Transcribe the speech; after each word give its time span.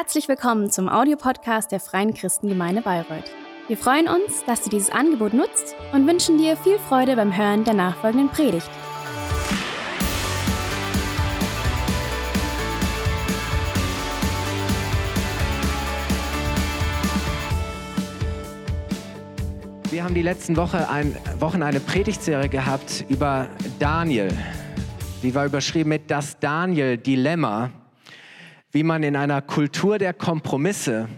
Herzlich 0.00 0.28
willkommen 0.28 0.70
zum 0.70 0.88
Audiopodcast 0.88 1.72
der 1.72 1.80
Freien 1.80 2.14
Christengemeinde 2.14 2.82
Bayreuth. 2.82 3.32
Wir 3.66 3.76
freuen 3.76 4.06
uns, 4.06 4.44
dass 4.46 4.62
du 4.62 4.70
dieses 4.70 4.90
Angebot 4.90 5.34
nutzt 5.34 5.74
und 5.92 6.06
wünschen 6.06 6.38
dir 6.38 6.56
viel 6.56 6.78
Freude 6.78 7.16
beim 7.16 7.36
Hören 7.36 7.64
der 7.64 7.74
nachfolgenden 7.74 8.28
Predigt. 8.28 8.70
Wir 19.90 20.04
haben 20.04 20.14
die 20.14 20.22
letzten 20.22 20.56
Woche 20.56 20.88
ein, 20.88 21.16
Wochen 21.40 21.64
eine 21.64 21.80
Predigtserie 21.80 22.48
gehabt 22.48 23.04
über 23.08 23.48
Daniel. 23.80 24.28
Die 25.24 25.34
war 25.34 25.46
überschrieben 25.46 25.88
mit 25.88 26.08
Das 26.08 26.38
Daniel-Dilemma 26.38 27.70
wie 28.70 28.82
man 28.82 29.02
in 29.02 29.16
einer 29.16 29.42
Kultur 29.42 29.98
der 29.98 30.12
Kompromisse 30.12 31.08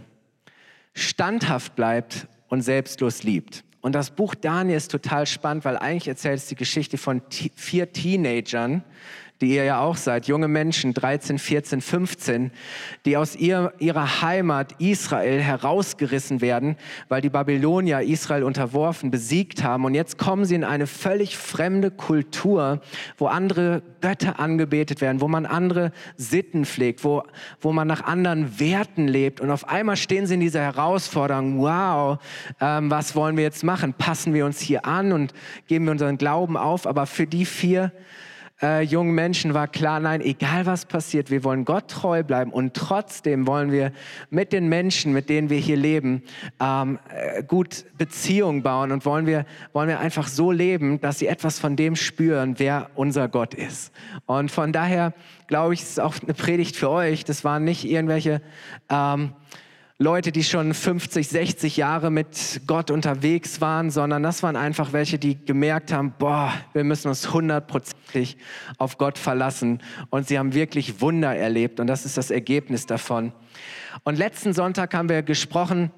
standhaft 0.94 1.74
bleibt 1.76 2.26
und 2.48 2.62
selbstlos 2.62 3.22
liebt. 3.22 3.64
Und 3.80 3.94
das 3.94 4.10
Buch 4.10 4.34
Daniel 4.34 4.76
ist 4.76 4.90
total 4.90 5.26
spannend, 5.26 5.64
weil 5.64 5.78
eigentlich 5.78 6.08
erzählt 6.08 6.38
es 6.38 6.46
die 6.46 6.54
Geschichte 6.54 6.98
von 6.98 7.22
vier 7.30 7.92
Teenagern, 7.92 8.84
die 9.40 9.54
ihr 9.54 9.64
ja 9.64 9.80
auch 9.80 9.96
seid, 9.96 10.26
junge 10.26 10.48
Menschen, 10.48 10.92
13, 10.92 11.38
14, 11.38 11.80
15, 11.80 12.50
die 13.06 13.16
aus 13.16 13.36
ihr, 13.36 13.72
ihrer 13.78 14.22
Heimat 14.22 14.74
Israel 14.78 15.40
herausgerissen 15.40 16.40
werden, 16.40 16.76
weil 17.08 17.22
die 17.22 17.30
Babylonier 17.30 18.02
Israel 18.02 18.42
unterworfen, 18.42 19.10
besiegt 19.10 19.62
haben. 19.62 19.84
Und 19.84 19.94
jetzt 19.94 20.18
kommen 20.18 20.44
sie 20.44 20.54
in 20.54 20.64
eine 20.64 20.86
völlig 20.86 21.38
fremde 21.38 21.90
Kultur, 21.90 22.80
wo 23.16 23.26
andere 23.26 23.82
Götter 24.02 24.38
angebetet 24.38 25.00
werden, 25.00 25.20
wo 25.20 25.28
man 25.28 25.46
andere 25.46 25.92
Sitten 26.16 26.66
pflegt, 26.66 27.02
wo, 27.02 27.22
wo 27.60 27.72
man 27.72 27.88
nach 27.88 28.04
anderen 28.04 28.60
Werten 28.60 29.08
lebt. 29.08 29.40
Und 29.40 29.50
auf 29.50 29.68
einmal 29.68 29.96
stehen 29.96 30.26
sie 30.26 30.34
in 30.34 30.40
dieser 30.40 30.62
Herausforderung, 30.62 31.60
wow, 31.60 32.18
ähm, 32.60 32.90
was 32.90 33.16
wollen 33.16 33.36
wir 33.36 33.44
jetzt 33.44 33.64
machen? 33.64 33.94
Passen 33.94 34.34
wir 34.34 34.44
uns 34.44 34.60
hier 34.60 34.84
an 34.84 35.12
und 35.12 35.32
geben 35.66 35.86
wir 35.86 35.92
unseren 35.92 36.18
Glauben 36.18 36.58
auf? 36.58 36.86
Aber 36.86 37.06
für 37.06 37.26
die 37.26 37.46
vier 37.46 37.92
äh, 38.62 38.82
jungen 38.82 39.14
Menschen 39.14 39.54
war 39.54 39.68
klar, 39.68 40.00
nein, 40.00 40.20
egal 40.20 40.66
was 40.66 40.84
passiert, 40.84 41.30
wir 41.30 41.44
wollen 41.44 41.64
Gott 41.64 41.88
treu 41.88 42.22
bleiben 42.22 42.52
und 42.52 42.74
trotzdem 42.74 43.46
wollen 43.46 43.72
wir 43.72 43.92
mit 44.28 44.52
den 44.52 44.68
Menschen, 44.68 45.12
mit 45.12 45.28
denen 45.28 45.50
wir 45.50 45.58
hier 45.58 45.76
leben, 45.76 46.22
ähm, 46.60 46.98
äh, 47.08 47.42
gut 47.42 47.84
Beziehungen 47.96 48.62
bauen 48.62 48.92
und 48.92 49.06
wollen 49.06 49.26
wir, 49.26 49.46
wollen 49.72 49.88
wir 49.88 50.00
einfach 50.00 50.28
so 50.28 50.50
leben, 50.52 51.00
dass 51.00 51.18
sie 51.18 51.26
etwas 51.26 51.58
von 51.58 51.76
dem 51.76 51.96
spüren, 51.96 52.58
wer 52.58 52.90
unser 52.94 53.28
Gott 53.28 53.54
ist. 53.54 53.92
Und 54.26 54.50
von 54.50 54.72
daher 54.72 55.14
glaube 55.46 55.74
ich, 55.74 55.82
ist 55.82 55.90
es 55.92 55.98
auch 55.98 56.14
eine 56.22 56.34
Predigt 56.34 56.76
für 56.76 56.90
euch. 56.90 57.24
Das 57.24 57.44
waren 57.44 57.64
nicht 57.64 57.84
irgendwelche 57.84 58.40
ähm, 58.88 59.32
Leute, 60.02 60.32
die 60.32 60.44
schon 60.44 60.72
50, 60.72 61.28
60 61.28 61.76
Jahre 61.76 62.10
mit 62.10 62.62
Gott 62.66 62.90
unterwegs 62.90 63.60
waren, 63.60 63.90
sondern 63.90 64.22
das 64.22 64.42
waren 64.42 64.56
einfach 64.56 64.94
welche, 64.94 65.18
die 65.18 65.44
gemerkt 65.44 65.92
haben, 65.92 66.14
boah, 66.18 66.54
wir 66.72 66.84
müssen 66.84 67.08
uns 67.08 67.34
hundertprozentig 67.34 68.38
auf 68.78 68.96
Gott 68.96 69.18
verlassen. 69.18 69.82
Und 70.08 70.26
sie 70.26 70.38
haben 70.38 70.54
wirklich 70.54 71.02
Wunder 71.02 71.36
erlebt 71.36 71.80
und 71.80 71.86
das 71.86 72.06
ist 72.06 72.16
das 72.16 72.30
Ergebnis 72.30 72.86
davon. 72.86 73.34
Und 74.02 74.16
letzten 74.16 74.54
Sonntag 74.54 74.94
haben 74.94 75.10
wir 75.10 75.22
gesprochen 75.22 75.90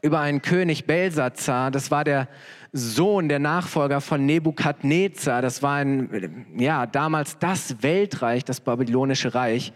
über 0.00 0.20
einen 0.20 0.40
König 0.40 0.86
Belsazar. 0.86 1.70
Das 1.70 1.90
war 1.90 2.04
der 2.04 2.28
Sohn, 2.76 3.28
der 3.28 3.38
Nachfolger 3.38 4.00
von 4.00 4.26
Nebukadnezar. 4.26 5.42
Das 5.42 5.62
war 5.62 5.76
ein, 5.76 6.46
ja, 6.58 6.86
damals 6.86 7.38
das 7.38 7.82
Weltreich, 7.82 8.44
das 8.44 8.60
babylonische 8.60 9.34
Reich. 9.34 9.72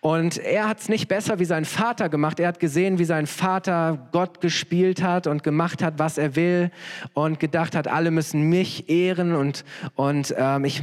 Und 0.00 0.38
er 0.38 0.68
hat 0.68 0.80
es 0.80 0.88
nicht 0.88 1.08
besser 1.08 1.38
wie 1.38 1.44
sein 1.44 1.64
Vater 1.64 2.08
gemacht. 2.08 2.38
Er 2.40 2.48
hat 2.48 2.60
gesehen, 2.60 2.98
wie 2.98 3.04
sein 3.04 3.26
Vater 3.26 4.08
Gott 4.12 4.40
gespielt 4.40 5.02
hat 5.02 5.26
und 5.26 5.42
gemacht 5.42 5.82
hat, 5.82 5.98
was 5.98 6.18
er 6.18 6.36
will 6.36 6.70
und 7.14 7.40
gedacht 7.40 7.74
hat, 7.74 7.88
alle 7.88 8.10
müssen 8.10 8.48
mich 8.48 8.88
ehren 8.88 9.34
und, 9.34 9.64
und, 9.96 10.34
ähm, 10.38 10.64
ich, 10.64 10.82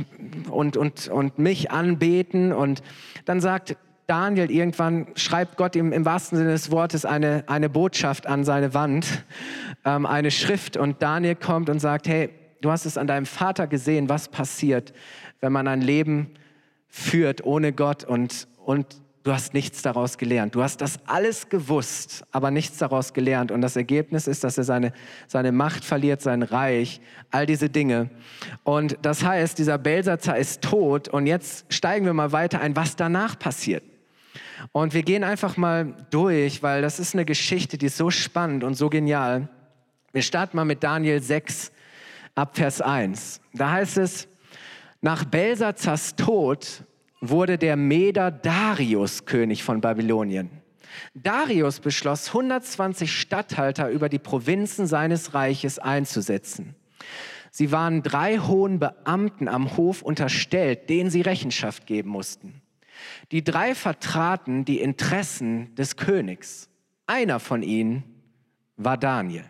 und, 0.50 0.76
und, 0.76 1.08
und 1.08 1.40
mich 1.40 1.72
anbeten. 1.72 2.52
Und 2.52 2.84
dann 3.26 3.40
sagt 3.40 3.78
Daniel 4.08 4.50
irgendwann 4.50 5.08
schreibt 5.16 5.58
Gott 5.58 5.76
ihm 5.76 5.92
im 5.92 6.06
wahrsten 6.06 6.38
Sinne 6.38 6.52
des 6.52 6.72
Wortes 6.72 7.04
eine, 7.04 7.44
eine 7.48 7.70
Botschaft 7.70 8.26
an 8.26 8.46
seine 8.46 8.74
Wand, 8.74 9.26
ähm, 9.84 10.06
eine 10.06 10.32
Schrift. 10.32 10.78
Und 10.78 11.02
Daniel 11.02 11.36
kommt 11.36 11.70
und 11.70 11.80
sagt, 11.80 12.08
hey, 12.08 12.30
du 12.62 12.72
hast 12.72 12.86
es 12.86 12.98
an 12.98 13.08
deinem 13.08 13.26
Vater 13.26 13.68
gesehen, 13.68 14.08
was 14.08 14.30
passiert, 14.30 14.94
wenn 15.42 15.52
man 15.52 15.68
ein 15.68 15.82
Leben 15.82 16.32
führt 16.88 17.44
ohne 17.46 17.74
Gott 17.74 18.06
und, 18.06 18.48
und 18.64 18.96
du 19.24 19.34
hast 19.34 19.54
nichts 19.54 19.82
daraus 19.82 20.18
gelernt. 20.18 20.56
Du 20.56 20.64
hast 20.64 20.80
das 20.80 21.00
alles 21.06 21.50
gewusst, 21.50 22.24
aber 22.32 22.50
nichts 22.50 22.78
daraus 22.78 23.12
gelernt. 23.12 23.52
Und 23.52 23.60
das 23.60 23.76
Ergebnis 23.76 24.26
ist, 24.26 24.46
dass 24.46 24.58
er 24.58 24.64
seine, 24.64 24.94
seine 25.28 25.52
Macht 25.52 25.84
verliert, 25.84 26.22
sein 26.22 26.44
Reich, 26.44 27.02
all 27.30 27.46
diese 27.46 27.70
Dinge. 27.70 28.10
Und 28.64 28.98
das 29.02 29.26
heißt, 29.26 29.60
dieser 29.60 29.78
Belsatzer 29.78 30.38
ist 30.38 30.62
tot. 30.62 31.10
Und 31.10 31.28
jetzt 31.28 31.66
steigen 31.74 32.06
wir 32.06 32.14
mal 32.14 32.32
weiter 32.32 32.62
ein, 32.62 32.78
was 32.78 32.96
danach 32.96 33.38
passiert. 33.38 33.84
Und 34.72 34.94
wir 34.94 35.04
gehen 35.04 35.24
einfach 35.24 35.58
mal 35.58 35.96
durch, 36.10 36.64
weil 36.64 36.82
das 36.82 37.00
ist 37.00 37.14
eine 37.14 37.26
Geschichte, 37.26 37.78
die 37.78 37.88
ist 37.88 37.98
so 37.98 38.10
spannend 38.10 38.64
und 38.64 38.76
so 38.76 38.90
genial. 38.90 39.50
Wir 40.14 40.22
starten 40.22 40.58
mal 40.58 40.66
mit 40.66 40.84
Daniel 40.84 41.22
6 41.22 41.72
ab 42.36 42.58
Vers 42.58 42.82
1. 42.82 43.42
Da 43.54 43.72
heißt 43.72 43.98
es, 43.98 44.28
nach 45.02 45.26
Belsazars 45.26 46.16
Tod 46.16 46.84
wurde 47.22 47.58
der 47.58 47.76
Meder 47.76 48.32
Darius 48.32 49.26
König 49.26 49.64
von 49.64 49.82
Babylonien. 49.82 50.50
Darius 51.14 51.80
beschloss, 51.80 52.28
120 52.30 53.12
Statthalter 53.12 53.90
über 53.90 54.10
die 54.10 54.20
Provinzen 54.20 54.88
seines 54.88 55.34
Reiches 55.34 55.80
einzusetzen. 55.80 56.76
Sie 57.52 57.72
waren 57.72 58.04
drei 58.04 58.38
hohen 58.38 58.80
Beamten 58.80 59.48
am 59.48 59.78
Hof 59.78 60.02
unterstellt, 60.02 60.90
denen 60.90 61.10
sie 61.10 61.22
Rechenschaft 61.22 61.88
geben 61.88 62.10
mussten. 62.10 62.62
Die 63.32 63.44
drei 63.44 63.76
vertraten 63.76 64.64
die 64.64 64.80
Interessen 64.80 65.76
des 65.76 65.98
Königs. 65.98 66.70
Einer 67.06 67.40
von 67.40 67.62
ihnen 67.62 68.04
war 68.78 68.98
Daniel. 68.98 69.46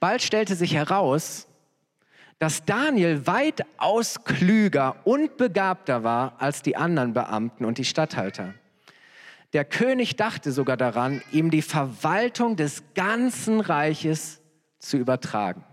Bald 0.00 0.22
stellte 0.22 0.54
sich 0.54 0.74
heraus, 0.74 1.46
dass 2.38 2.64
Daniel 2.64 3.26
weitaus 3.26 4.22
klüger 4.24 4.96
und 5.04 5.36
begabter 5.36 6.04
war 6.04 6.36
als 6.38 6.62
die 6.62 6.76
anderen 6.76 7.14
Beamten 7.14 7.64
und 7.64 7.78
die 7.78 7.84
Statthalter. 7.84 8.54
Der 9.52 9.64
König 9.64 10.16
dachte 10.16 10.52
sogar 10.52 10.76
daran, 10.76 11.22
ihm 11.32 11.50
die 11.50 11.62
Verwaltung 11.62 12.56
des 12.56 12.82
ganzen 12.94 13.60
Reiches 13.60 14.40
zu 14.78 14.98
übertragen. 14.98 15.64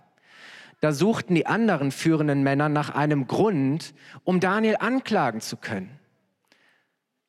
Da 0.80 0.92
suchten 0.92 1.36
die 1.36 1.46
anderen 1.46 1.92
führenden 1.92 2.44
Männer 2.44 2.70
nach 2.70 2.90
einem 2.90 3.28
Grund, 3.28 3.94
um 4.24 4.40
Daniel 4.40 4.78
anklagen 4.80 5.42
zu 5.42 5.58
können. 5.58 6.00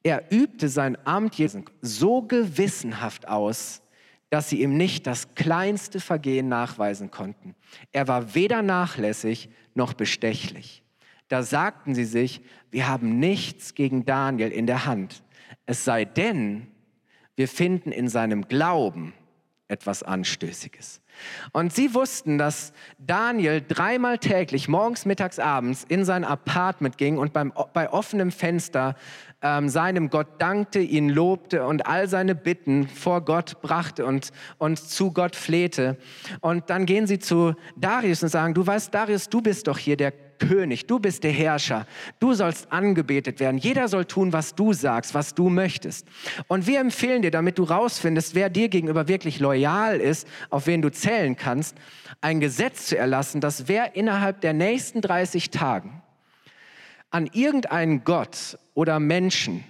Er 0.04 0.30
übte 0.30 0.68
sein 0.68 0.96
Amt 1.04 1.34
so 1.80 2.22
gewissenhaft 2.22 3.26
aus, 3.26 3.82
dass 4.30 4.50
sie 4.50 4.62
ihm 4.62 4.76
nicht 4.76 5.06
das 5.06 5.34
kleinste 5.34 5.98
Vergehen 5.98 6.48
nachweisen 6.48 7.10
konnten. 7.10 7.54
Er 7.90 8.06
war 8.06 8.34
weder 8.34 8.62
nachlässig 8.62 9.48
noch 9.74 9.94
bestechlich. 9.94 10.82
Da 11.28 11.42
sagten 11.42 11.94
sie 11.94 12.04
sich, 12.04 12.42
wir 12.70 12.86
haben 12.86 13.18
nichts 13.18 13.74
gegen 13.74 14.04
Daniel 14.04 14.50
in 14.50 14.66
der 14.66 14.84
Hand, 14.84 15.22
es 15.66 15.84
sei 15.84 16.04
denn, 16.04 16.66
wir 17.36 17.48
finden 17.48 17.90
in 17.90 18.08
seinem 18.08 18.46
Glauben 18.46 19.14
etwas 19.68 20.02
Anstößiges. 20.02 21.00
Und 21.52 21.72
sie 21.72 21.94
wussten, 21.94 22.38
dass 22.38 22.72
Daniel 22.98 23.62
dreimal 23.66 24.18
täglich, 24.18 24.68
morgens, 24.68 25.06
mittags, 25.06 25.38
abends, 25.38 25.84
in 25.88 26.04
sein 26.04 26.24
Apartment 26.24 26.98
ging 26.98 27.18
und 27.18 27.32
beim, 27.32 27.52
bei 27.72 27.90
offenem 27.90 28.30
Fenster 28.30 28.94
ähm, 29.44 29.68
seinem 29.68 30.08
Gott 30.08 30.40
dankte, 30.40 30.80
ihn 30.80 31.10
lobte 31.10 31.66
und 31.66 31.86
all 31.86 32.08
seine 32.08 32.34
Bitten 32.34 32.88
vor 32.88 33.20
Gott 33.20 33.60
brachte 33.60 34.06
und, 34.06 34.30
und 34.56 34.78
zu 34.80 35.12
Gott 35.12 35.36
flehte. 35.36 35.98
Und 36.40 36.70
dann 36.70 36.86
gehen 36.86 37.06
sie 37.06 37.18
zu 37.18 37.54
Darius 37.76 38.22
und 38.22 38.30
sagen, 38.30 38.54
du 38.54 38.66
weißt, 38.66 38.92
Darius, 38.92 39.28
du 39.28 39.42
bist 39.42 39.68
doch 39.68 39.76
hier 39.76 39.98
der 39.98 40.12
König, 40.38 40.86
du 40.86 40.98
bist 40.98 41.24
der 41.24 41.30
Herrscher, 41.30 41.86
du 42.18 42.32
sollst 42.32 42.72
angebetet 42.72 43.38
werden. 43.38 43.58
Jeder 43.58 43.86
soll 43.88 44.06
tun, 44.06 44.32
was 44.32 44.54
du 44.54 44.72
sagst, 44.72 45.14
was 45.14 45.34
du 45.34 45.50
möchtest. 45.50 46.08
Und 46.48 46.66
wir 46.66 46.80
empfehlen 46.80 47.20
dir, 47.20 47.30
damit 47.30 47.58
du 47.58 47.64
rausfindest, 47.64 48.34
wer 48.34 48.48
dir 48.48 48.68
gegenüber 48.68 49.08
wirklich 49.08 49.40
loyal 49.40 50.00
ist, 50.00 50.26
auf 50.48 50.66
wen 50.66 50.80
du 50.80 50.90
zählen 50.90 51.36
kannst, 51.36 51.76
ein 52.22 52.40
Gesetz 52.40 52.86
zu 52.86 52.96
erlassen, 52.96 53.42
dass 53.42 53.68
wer 53.68 53.94
innerhalb 53.94 54.40
der 54.40 54.54
nächsten 54.54 55.02
30 55.02 55.50
Tagen 55.50 56.02
an 57.10 57.28
irgendeinen 57.32 58.02
Gott 58.02 58.58
oder 58.74 59.00
Menschen 59.00 59.64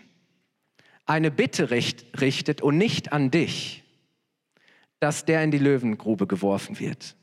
eine 1.07 1.31
Bitte 1.31 1.71
richtet 1.71 2.63
und 2.63 2.79
nicht 2.79 3.13
an 3.13 3.31
dich, 3.31 3.85
dass 5.01 5.25
der 5.25 5.45
in 5.45 5.51
die 5.51 5.59
Löwengrube 5.59 6.27
geworfen 6.27 6.81
wird. 6.81 7.15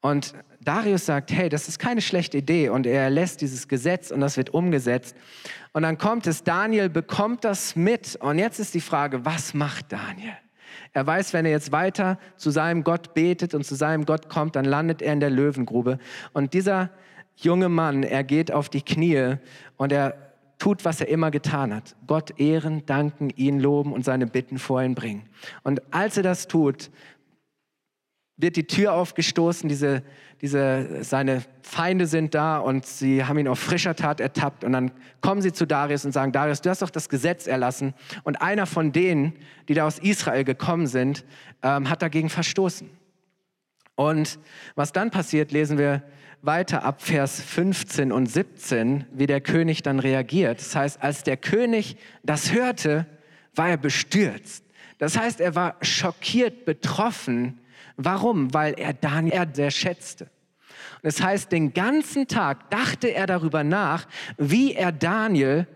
Und 0.00 0.34
Darius 0.60 1.06
sagt, 1.06 1.30
hey, 1.30 1.48
das 1.48 1.68
ist 1.68 1.78
keine 1.78 2.00
schlechte 2.00 2.38
Idee 2.38 2.70
und 2.70 2.86
er 2.86 3.10
lässt 3.10 3.40
dieses 3.40 3.68
Gesetz 3.68 4.10
und 4.10 4.20
das 4.20 4.36
wird 4.36 4.50
umgesetzt. 4.50 5.14
Und 5.72 5.82
dann 5.82 5.98
kommt 5.98 6.26
es, 6.26 6.42
Daniel 6.42 6.88
bekommt 6.88 7.44
das 7.44 7.76
mit 7.76 8.16
und 8.16 8.38
jetzt 8.38 8.58
ist 8.58 8.74
die 8.74 8.80
Frage, 8.80 9.24
was 9.24 9.52
macht 9.52 9.92
Daniel? 9.92 10.36
Er 10.92 11.06
weiß, 11.06 11.32
wenn 11.32 11.44
er 11.44 11.52
jetzt 11.52 11.72
weiter 11.72 12.18
zu 12.36 12.50
seinem 12.50 12.82
Gott 12.82 13.14
betet 13.14 13.54
und 13.54 13.64
zu 13.64 13.74
seinem 13.74 14.06
Gott 14.06 14.28
kommt, 14.28 14.56
dann 14.56 14.64
landet 14.64 15.02
er 15.02 15.12
in 15.12 15.20
der 15.20 15.30
Löwengrube. 15.30 15.98
Und 16.32 16.54
dieser 16.54 16.90
junge 17.36 17.68
Mann, 17.68 18.02
er 18.02 18.24
geht 18.24 18.50
auf 18.50 18.68
die 18.68 18.82
Knie 18.82 19.36
und 19.76 19.92
er 19.92 20.25
tut, 20.58 20.84
was 20.84 21.00
er 21.00 21.08
immer 21.08 21.30
getan 21.30 21.74
hat. 21.74 21.96
Gott 22.06 22.38
ehren, 22.38 22.84
danken, 22.86 23.30
ihn 23.30 23.60
loben 23.60 23.92
und 23.92 24.04
seine 24.04 24.26
Bitten 24.26 24.58
vor 24.58 24.82
ihn 24.82 24.94
bringen. 24.94 25.28
Und 25.62 25.82
als 25.92 26.16
er 26.16 26.22
das 26.22 26.48
tut, 26.48 26.90
wird 28.36 28.56
die 28.56 28.66
Tür 28.66 28.92
aufgestoßen, 28.92 29.68
diese, 29.68 30.02
diese, 30.42 31.02
seine 31.02 31.42
Feinde 31.62 32.06
sind 32.06 32.34
da 32.34 32.58
und 32.58 32.84
sie 32.84 33.24
haben 33.24 33.38
ihn 33.38 33.48
auf 33.48 33.58
frischer 33.58 33.96
Tat 33.96 34.20
ertappt 34.20 34.62
und 34.62 34.72
dann 34.72 34.90
kommen 35.22 35.40
sie 35.40 35.52
zu 35.52 35.66
Darius 35.66 36.04
und 36.04 36.12
sagen, 36.12 36.32
Darius, 36.32 36.60
du 36.60 36.68
hast 36.68 36.82
doch 36.82 36.90
das 36.90 37.08
Gesetz 37.08 37.46
erlassen 37.46 37.94
und 38.24 38.42
einer 38.42 38.66
von 38.66 38.92
denen, 38.92 39.32
die 39.68 39.74
da 39.74 39.86
aus 39.86 39.98
Israel 39.98 40.44
gekommen 40.44 40.86
sind, 40.86 41.24
ähm, 41.62 41.88
hat 41.88 42.02
dagegen 42.02 42.28
verstoßen. 42.28 42.90
Und 43.94 44.38
was 44.74 44.92
dann 44.92 45.10
passiert, 45.10 45.52
lesen 45.52 45.78
wir 45.78 46.02
weiter 46.42 46.84
ab 46.84 47.02
Vers 47.02 47.40
15 47.40 48.12
und 48.12 48.26
17, 48.26 49.06
wie 49.12 49.26
der 49.26 49.40
König 49.40 49.82
dann 49.82 49.98
reagiert. 49.98 50.60
Das 50.60 50.76
heißt, 50.76 51.02
als 51.02 51.24
der 51.24 51.36
König 51.36 51.96
das 52.22 52.52
hörte, 52.52 53.06
war 53.54 53.68
er 53.68 53.76
bestürzt. 53.76 54.64
Das 54.98 55.18
heißt, 55.18 55.40
er 55.40 55.54
war 55.54 55.76
schockiert, 55.82 56.64
betroffen, 56.64 57.60
Warum? 57.96 58.52
Weil 58.52 58.74
er 58.74 58.92
Daniel 58.92 59.48
sehr 59.52 59.70
schätzte. 59.70 60.24
Und 60.96 61.04
das 61.04 61.22
heißt, 61.22 61.50
den 61.50 61.72
ganzen 61.72 62.28
Tag 62.28 62.70
dachte 62.70 63.08
er 63.08 63.26
darüber 63.26 63.64
nach, 63.64 64.06
wie 64.36 64.74
er 64.74 64.92
Daniel 64.92 65.66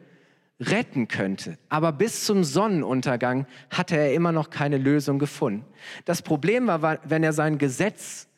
retten 0.61 1.09
könnte. 1.09 1.59
Aber 1.71 1.93
bis 1.93 2.27
zum 2.27 2.45
Sonnenuntergang 2.45 3.47
hatte 3.71 3.97
er 3.97 4.13
immer 4.13 4.33
noch 4.33 4.51
keine 4.51 4.77
Lösung 4.77 5.19
gefunden. 5.19 5.65
Das 6.05 6.21
Problem 6.21 6.67
war, 6.67 7.01
wenn 7.05 7.23
er 7.23 7.33
sein 7.33 7.57
Gesetz 7.57 8.29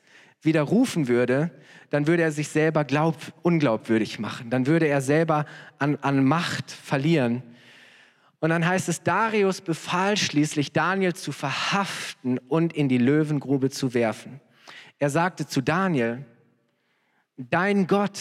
widerrufen 0.43 1.09
würde, 1.09 1.51
dann 1.91 2.07
würde 2.07 2.23
er 2.23 2.33
sich 2.33 2.49
selber 2.49 2.85
glaub, 2.85 3.17
unglaubwürdig 3.43 4.19
machen. 4.19 4.51
Dann 4.51 4.67
würde 4.67 4.89
er 4.89 5.01
selber 5.01 5.47
an, 5.79 5.97
an 5.97 6.25
Macht 6.25 6.71
verlieren. 6.71 7.43
Und 8.41 8.51
dann 8.51 8.67
heißt 8.67 8.89
es, 8.89 9.03
Darius 9.03 9.61
befahl 9.61 10.17
schließlich, 10.17 10.73
Daniel 10.73 11.15
zu 11.15 11.31
verhaften 11.31 12.39
und 12.39 12.73
in 12.73 12.89
die 12.89 12.99
Löwengrube 12.99 13.71
zu 13.71 13.95
werfen. 13.95 14.41
Er 14.99 15.11
sagte 15.11 15.47
zu 15.47 15.61
Daniel, 15.61 16.25
dein 17.37 17.87
Gott, 17.87 18.19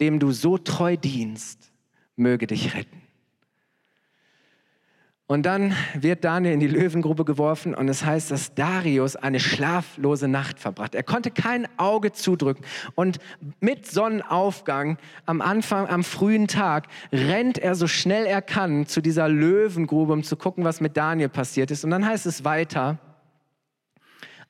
dem 0.00 0.18
du 0.18 0.32
so 0.32 0.58
treu 0.58 0.96
dienst, 0.96 1.72
möge 2.16 2.46
dich 2.46 2.74
retten. 2.74 3.03
Und 5.26 5.46
dann 5.46 5.74
wird 5.94 6.22
Daniel 6.22 6.52
in 6.52 6.60
die 6.60 6.66
Löwengrube 6.66 7.24
geworfen 7.24 7.74
und 7.74 7.88
es 7.88 8.04
heißt, 8.04 8.30
dass 8.30 8.54
Darius 8.54 9.16
eine 9.16 9.40
schlaflose 9.40 10.28
Nacht 10.28 10.60
verbracht. 10.60 10.94
Er 10.94 11.02
konnte 11.02 11.30
kein 11.30 11.66
Auge 11.78 12.12
zudrücken 12.12 12.62
und 12.94 13.18
mit 13.58 13.86
Sonnenaufgang 13.86 14.98
am 15.24 15.40
Anfang, 15.40 15.88
am 15.88 16.04
frühen 16.04 16.46
Tag, 16.46 16.88
rennt 17.10 17.56
er 17.56 17.74
so 17.74 17.86
schnell 17.86 18.26
er 18.26 18.42
kann 18.42 18.86
zu 18.86 19.00
dieser 19.00 19.30
Löwengrube, 19.30 20.12
um 20.12 20.24
zu 20.24 20.36
gucken, 20.36 20.62
was 20.62 20.82
mit 20.82 20.94
Daniel 20.94 21.30
passiert 21.30 21.70
ist. 21.70 21.84
Und 21.84 21.90
dann 21.90 22.04
heißt 22.04 22.26
es 22.26 22.44
weiter, 22.44 22.98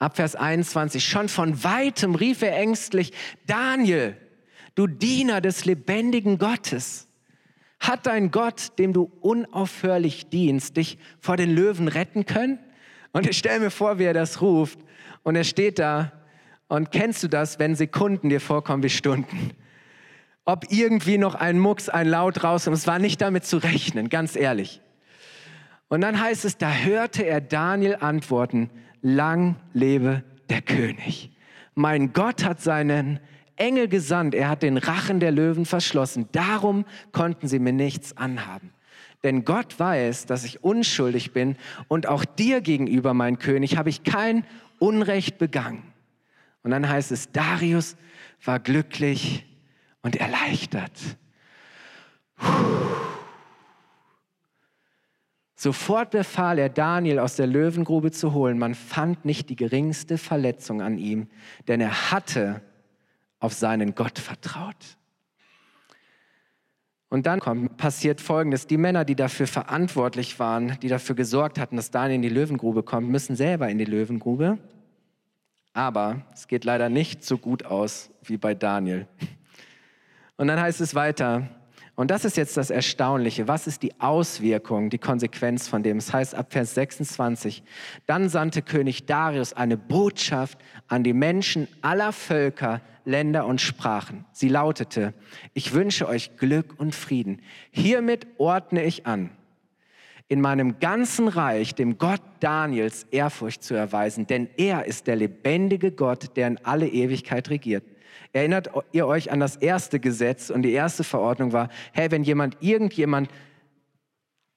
ab 0.01 0.17
Vers 0.17 0.35
21, 0.35 1.05
schon 1.07 1.29
von 1.29 1.63
weitem 1.63 2.17
rief 2.17 2.43
er 2.43 2.57
ängstlich, 2.57 3.13
Daniel, 3.47 4.17
du 4.75 4.89
Diener 4.89 5.41
des 5.41 5.67
lebendigen 5.67 6.37
Gottes. 6.39 7.07
Hat 7.81 8.07
dein 8.07 8.31
Gott, 8.31 8.79
dem 8.79 8.93
du 8.93 9.11
unaufhörlich 9.21 10.29
dienst, 10.31 10.77
dich 10.77 10.99
vor 11.21 11.37
den 11.37 11.55
Löwen 11.55 11.89
retten 11.89 12.27
können? 12.27 12.59
Und 13.13 13.29
ich 13.29 13.39
stelle 13.39 13.61
mir 13.61 13.71
vor, 13.71 13.99
wie 13.99 14.05
er 14.05 14.15
das 14.15 14.41
ruft. 14.41 14.79
Und 15.23 15.37
er 15.37 15.45
steht 15.45 15.79
da. 15.79 16.13
Und 16.69 16.91
kennst 16.91 17.23
du 17.23 17.29
das, 17.29 17.59
wenn 17.59 17.75
Sekunden 17.75 18.29
dir 18.29 18.41
vorkommen 18.41 18.83
wie 18.83 18.91
Stunden? 18.91 19.53
Ob 20.45 20.71
irgendwie 20.71 21.19
noch 21.19 21.35
ein 21.35 21.59
Mucks, 21.59 21.89
ein 21.89 22.09
Laut 22.09 22.43
rauskommt. 22.43 22.77
Es 22.77 22.87
war 22.87 22.99
nicht 22.99 23.21
damit 23.21 23.45
zu 23.45 23.59
rechnen, 23.59 24.09
ganz 24.09 24.37
ehrlich. 24.37 24.81
Und 25.89 26.01
dann 26.01 26.21
heißt 26.21 26.45
es, 26.45 26.59
da 26.59 26.73
hörte 26.73 27.25
er 27.25 27.41
Daniel 27.41 27.97
antworten, 28.01 28.71
lang 29.01 29.57
lebe 29.73 30.25
der 30.49 30.63
König. 30.63 31.31
Mein 31.75 32.13
Gott 32.13 32.45
hat 32.45 32.61
seinen 32.61 33.21
Engel 33.57 33.89
gesandt, 33.89 34.35
er 34.35 34.49
hat 34.49 34.63
den 34.63 34.77
Rachen 34.77 35.21
der 35.21 35.31
Löwen 35.31 35.67
verschlossen. 35.67 36.29
Darum 36.33 36.85
konnten 37.13 37.49
sie 37.49 37.59
mir 37.59 37.73
nichts 37.73 38.17
anhaben. 38.17 38.73
Denn 39.23 39.45
Gott 39.45 39.79
weiß, 39.79 40.27
dass 40.27 40.45
ich 40.45 40.63
unschuldig 40.63 41.33
bin 41.33 41.57
und 41.89 42.07
auch 42.07 42.25
dir 42.25 42.61
gegenüber, 42.61 43.15
mein 43.15 43.39
König, 43.39 43.77
habe 43.77 43.89
ich 43.89 44.03
kein 44.05 44.45
Unrecht 44.79 45.39
begangen. 45.39 45.83
Und 46.63 46.73
dann 46.73 46.89
heißt 46.89 47.13
es, 47.13 47.33
Darius 47.33 47.97
war 48.45 48.59
glücklich 48.61 49.47
und 50.03 50.17
erleichtert. 50.17 50.93
Sofort 55.55 56.11
befahl 56.11 56.59
er 56.59 56.69
Daniel 56.69 57.19
aus 57.19 57.37
der 57.37 57.47
Löwengrube 57.47 58.11
zu 58.11 58.35
holen. 58.35 58.59
Man 58.59 58.75
fand 58.75 59.25
nicht 59.25 59.49
die 59.49 59.57
geringste 59.57 60.19
Verletzung 60.19 60.83
an 60.83 60.99
ihm, 60.99 61.29
denn 61.69 61.81
er 61.81 62.11
hatte 62.11 62.61
auf 63.45 63.53
seinen 63.53 63.95
Gott 63.95 64.19
vertraut. 64.19 64.97
Und 67.11 67.27
dann 67.27 67.41
kommt, 67.41 67.77
passiert 67.77 68.23
Folgendes. 68.23 68.67
Die 68.67 68.79
Männer, 68.79 69.05
die 69.05 69.15
dafür 69.15 69.47
verantwortlich 69.47 70.39
waren, 70.39 70.79
die 70.81 70.89
dafür 70.89 71.15
gesorgt 71.15 71.59
hatten, 71.59 71.77
dass 71.77 71.91
Daniel 71.91 72.17
in 72.17 72.23
die 72.23 72.31
Löwengrube 72.31 72.83
kommt, 72.83 73.11
müssen 73.11 73.37
selber 73.37 73.69
in 73.69 73.77
die 73.77 73.85
Löwengrube. 73.85 74.59
Aber 75.75 76.23
es 76.33 76.49
geht 76.49 76.65
leider 76.65 76.89
nicht 76.89 77.23
so 77.23 77.37
gut 77.37 77.67
aus 77.67 78.11
wie 78.23 78.39
bei 78.39 78.55
Daniel. 78.55 79.07
Und 80.39 80.49
dann 80.49 80.59
heißt 80.59 80.81
es 80.81 80.95
weiter, 80.95 81.51
und 81.97 82.11
das 82.11 82.25
ist 82.25 82.37
jetzt 82.37 82.57
das 82.57 82.71
Erstaunliche. 82.71 83.47
Was 83.47 83.67
ist 83.67 83.83
die 83.83 84.01
Auswirkung, 84.01 84.91
die 84.91 84.99
Konsequenz 84.99 85.69
von 85.69 85.83
dem? 85.83 85.99
Es 85.99 86.13
heißt 86.13 86.35
ab 86.35 86.53
Vers 86.53 86.75
26, 86.75 87.63
dann 88.07 88.29
sandte 88.29 88.63
König 88.63 89.07
Darius 89.07 89.53
eine 89.53 89.77
Botschaft 89.77 90.59
an 90.89 91.05
die 91.05 91.13
Menschen 91.13 91.69
aller 91.83 92.13
Völker, 92.13 92.81
Länder 93.05 93.47
und 93.47 93.61
Sprachen. 93.61 94.25
Sie 94.33 94.49
lautete, 94.49 95.15
ich 95.53 95.73
wünsche 95.73 96.09
euch 96.09 96.37
Glück 96.37 96.75
und 96.79 96.95
Frieden. 96.95 97.43
Hiermit 97.71 98.27
ordne 98.39 98.83
ich 98.85 99.07
an, 99.07 99.31
in 100.29 100.41
meinem 100.41 100.79
ganzen 100.79 101.29
Reich 101.29 101.75
dem 101.75 101.99
Gott 101.99 102.23
Daniels 102.41 103.05
Ehrfurcht 103.11 103.63
zu 103.63 103.75
erweisen, 103.75 104.27
denn 104.27 104.49
er 104.57 104.87
ist 104.87 105.07
der 105.07 105.17
lebendige 105.17 105.93
Gott, 105.93 106.37
der 106.37 106.49
in 106.49 106.59
alle 106.65 106.89
Ewigkeit 106.89 107.51
regiert. 107.51 107.85
Erinnert 108.33 108.71
ihr 108.93 109.07
euch 109.07 109.31
an 109.31 109.41
das 109.41 109.57
erste 109.57 110.01
Gesetz 110.01 110.51
und 110.51 110.63
die 110.63 110.73
erste 110.73 111.05
Verordnung 111.05 111.53
war, 111.53 111.69
hey, 111.93 112.11
wenn 112.11 112.25
jemand, 112.25 112.57
irgendjemand 112.61 113.29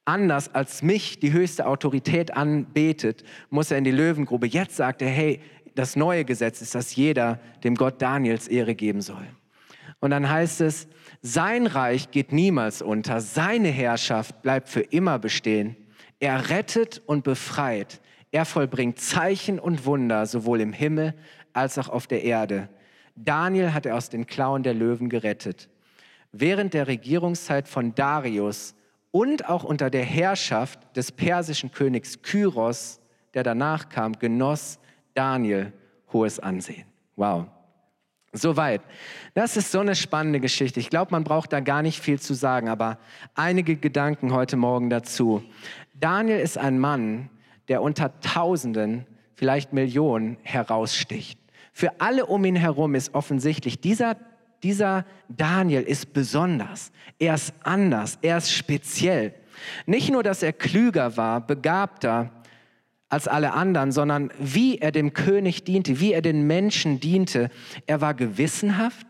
anders 0.06 0.54
als 0.56 0.82
mich 0.82 1.20
die 1.20 1.34
höchste 1.34 1.68
Autorität 1.68 2.36
anbetet, 2.36 3.24
muss 3.50 3.70
er 3.70 3.78
in 3.78 3.84
die 3.84 3.92
Löwengrube. 3.92 4.48
Jetzt 4.48 4.78
sagt 4.78 5.02
er, 5.02 5.10
hey, 5.10 5.42
das 5.76 5.96
neue 5.96 6.26
Gesetz 6.26 6.62
ist, 6.62 6.74
dass 6.74 6.96
jeder 6.96 7.40
dem 7.64 7.76
Gott 7.76 8.02
Daniels 8.02 8.48
Ehre 8.48 8.74
geben 8.74 9.02
soll. 9.02 9.28
Und 10.00 10.12
dann 10.12 10.30
heißt 10.30 10.62
es, 10.62 10.88
sein 11.22 11.68
Reich 11.68 12.12
geht 12.12 12.32
niemals 12.32 12.82
unter, 12.82 13.22
seine 13.22 13.70
Herrschaft 13.70 14.42
bleibt 14.42 14.70
für 14.70 14.82
immer 14.82 15.20
bestehen. 15.20 15.76
Er 16.20 16.50
rettet 16.50 17.02
und 17.06 17.24
befreit. 17.24 18.02
Er 18.32 18.46
vollbringt 18.46 19.00
Zeichen 19.00 19.60
und 19.60 19.86
Wunder 19.86 20.26
sowohl 20.26 20.62
im 20.62 20.74
Himmel 20.74 21.14
als 21.54 21.78
auch 21.78 21.90
auf 21.90 22.08
der 22.08 22.24
Erde. 22.24 22.70
Daniel 23.16 23.74
hat 23.74 23.86
er 23.86 23.96
aus 23.96 24.10
den 24.10 24.28
Klauen 24.28 24.64
der 24.64 24.74
Löwen 24.74 25.10
gerettet. 25.10 25.70
Während 26.32 26.74
der 26.74 26.88
Regierungszeit 26.88 27.68
von 27.68 27.96
Darius 27.96 28.76
und 29.12 29.50
auch 29.50 29.64
unter 29.64 29.90
der 29.90 30.04
Herrschaft 30.04 30.96
des 30.96 31.12
persischen 31.12 31.72
Königs 31.72 32.22
Kyros, 32.22 33.00
der 33.34 33.44
danach 33.44 33.90
kam, 33.90 34.14
genoss 34.14 34.78
Daniel 35.14 35.74
hohes 36.14 36.40
Ansehen. 36.40 36.86
Wow. 37.16 37.48
Soweit. 38.34 38.82
Das 39.34 39.58
ist 39.58 39.72
so 39.72 39.80
eine 39.80 39.96
spannende 39.96 40.40
Geschichte. 40.40 40.80
Ich 40.80 40.90
glaube, 40.90 41.12
man 41.12 41.24
braucht 41.24 41.54
da 41.54 41.60
gar 41.60 41.82
nicht 41.82 42.02
viel 42.02 42.20
zu 42.20 42.34
sagen, 42.34 42.70
aber 42.70 42.98
einige 43.36 43.78
Gedanken 43.78 44.34
heute 44.34 44.58
Morgen 44.58 44.90
dazu. 44.90 45.44
Daniel 45.94 46.40
ist 46.40 46.58
ein 46.58 46.78
Mann, 46.78 47.30
der 47.68 47.82
unter 47.82 48.20
Tausenden, 48.20 49.06
vielleicht 49.34 49.74
Millionen 49.74 50.38
heraussticht. 50.44 51.40
Für 51.72 52.02
alle 52.02 52.26
um 52.26 52.44
ihn 52.44 52.56
herum 52.56 52.96
ist 52.96 53.14
offensichtlich, 53.14 53.80
dieser, 53.80 54.18
dieser 54.64 55.06
Daniel 55.30 55.84
ist 55.84 56.12
besonders. 56.14 56.92
Er 57.20 57.36
ist 57.36 57.54
anders, 57.64 58.18
er 58.22 58.38
ist 58.38 58.52
speziell. 58.52 59.34
Nicht 59.86 60.12
nur, 60.12 60.24
dass 60.24 60.44
er 60.44 60.54
klüger 60.54 61.18
war, 61.18 61.42
begabter, 61.46 62.32
als 63.10 63.28
alle 63.28 63.54
anderen, 63.54 63.92
sondern 63.92 64.32
wie 64.40 64.80
er 64.80 64.92
dem 64.92 65.14
König 65.14 65.64
diente, 65.64 66.00
wie 66.00 66.14
er 66.14 66.22
den 66.22 66.46
Menschen 66.46 67.00
diente. 67.00 67.50
Er 67.86 68.02
war 68.02 68.14
gewissenhaft, 68.14 69.08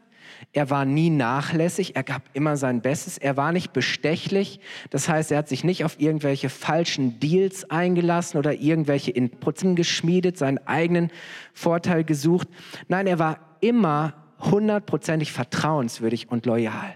er 0.54 0.70
war 0.70 0.86
nie 0.86 1.10
nachlässig, 1.10 1.96
er 1.96 2.04
gab 2.04 2.22
immer 2.34 2.58
sein 2.58 2.82
Bestes, 2.82 3.18
er 3.18 3.38
war 3.38 3.52
nicht 3.52 3.74
bestechlich, 3.74 4.60
das 4.92 5.10
heißt, 5.10 5.32
er 5.32 5.40
hat 5.40 5.50
sich 5.50 5.64
nicht 5.64 5.84
auf 5.84 6.00
irgendwelche 6.00 6.50
falschen 6.50 7.20
Deals 7.20 7.70
eingelassen 7.70 8.38
oder 8.38 8.54
irgendwelche 8.54 9.12
Inputzen 9.12 9.76
geschmiedet, 9.76 10.38
seinen 10.38 10.60
eigenen 10.68 11.12
Vorteil 11.54 12.04
gesucht. 12.04 12.48
Nein, 12.88 13.08
er 13.08 13.20
war 13.20 13.40
immer 13.62 14.14
hundertprozentig 14.40 15.32
vertrauenswürdig 15.32 16.30
und 16.30 16.46
loyal. 16.46 16.96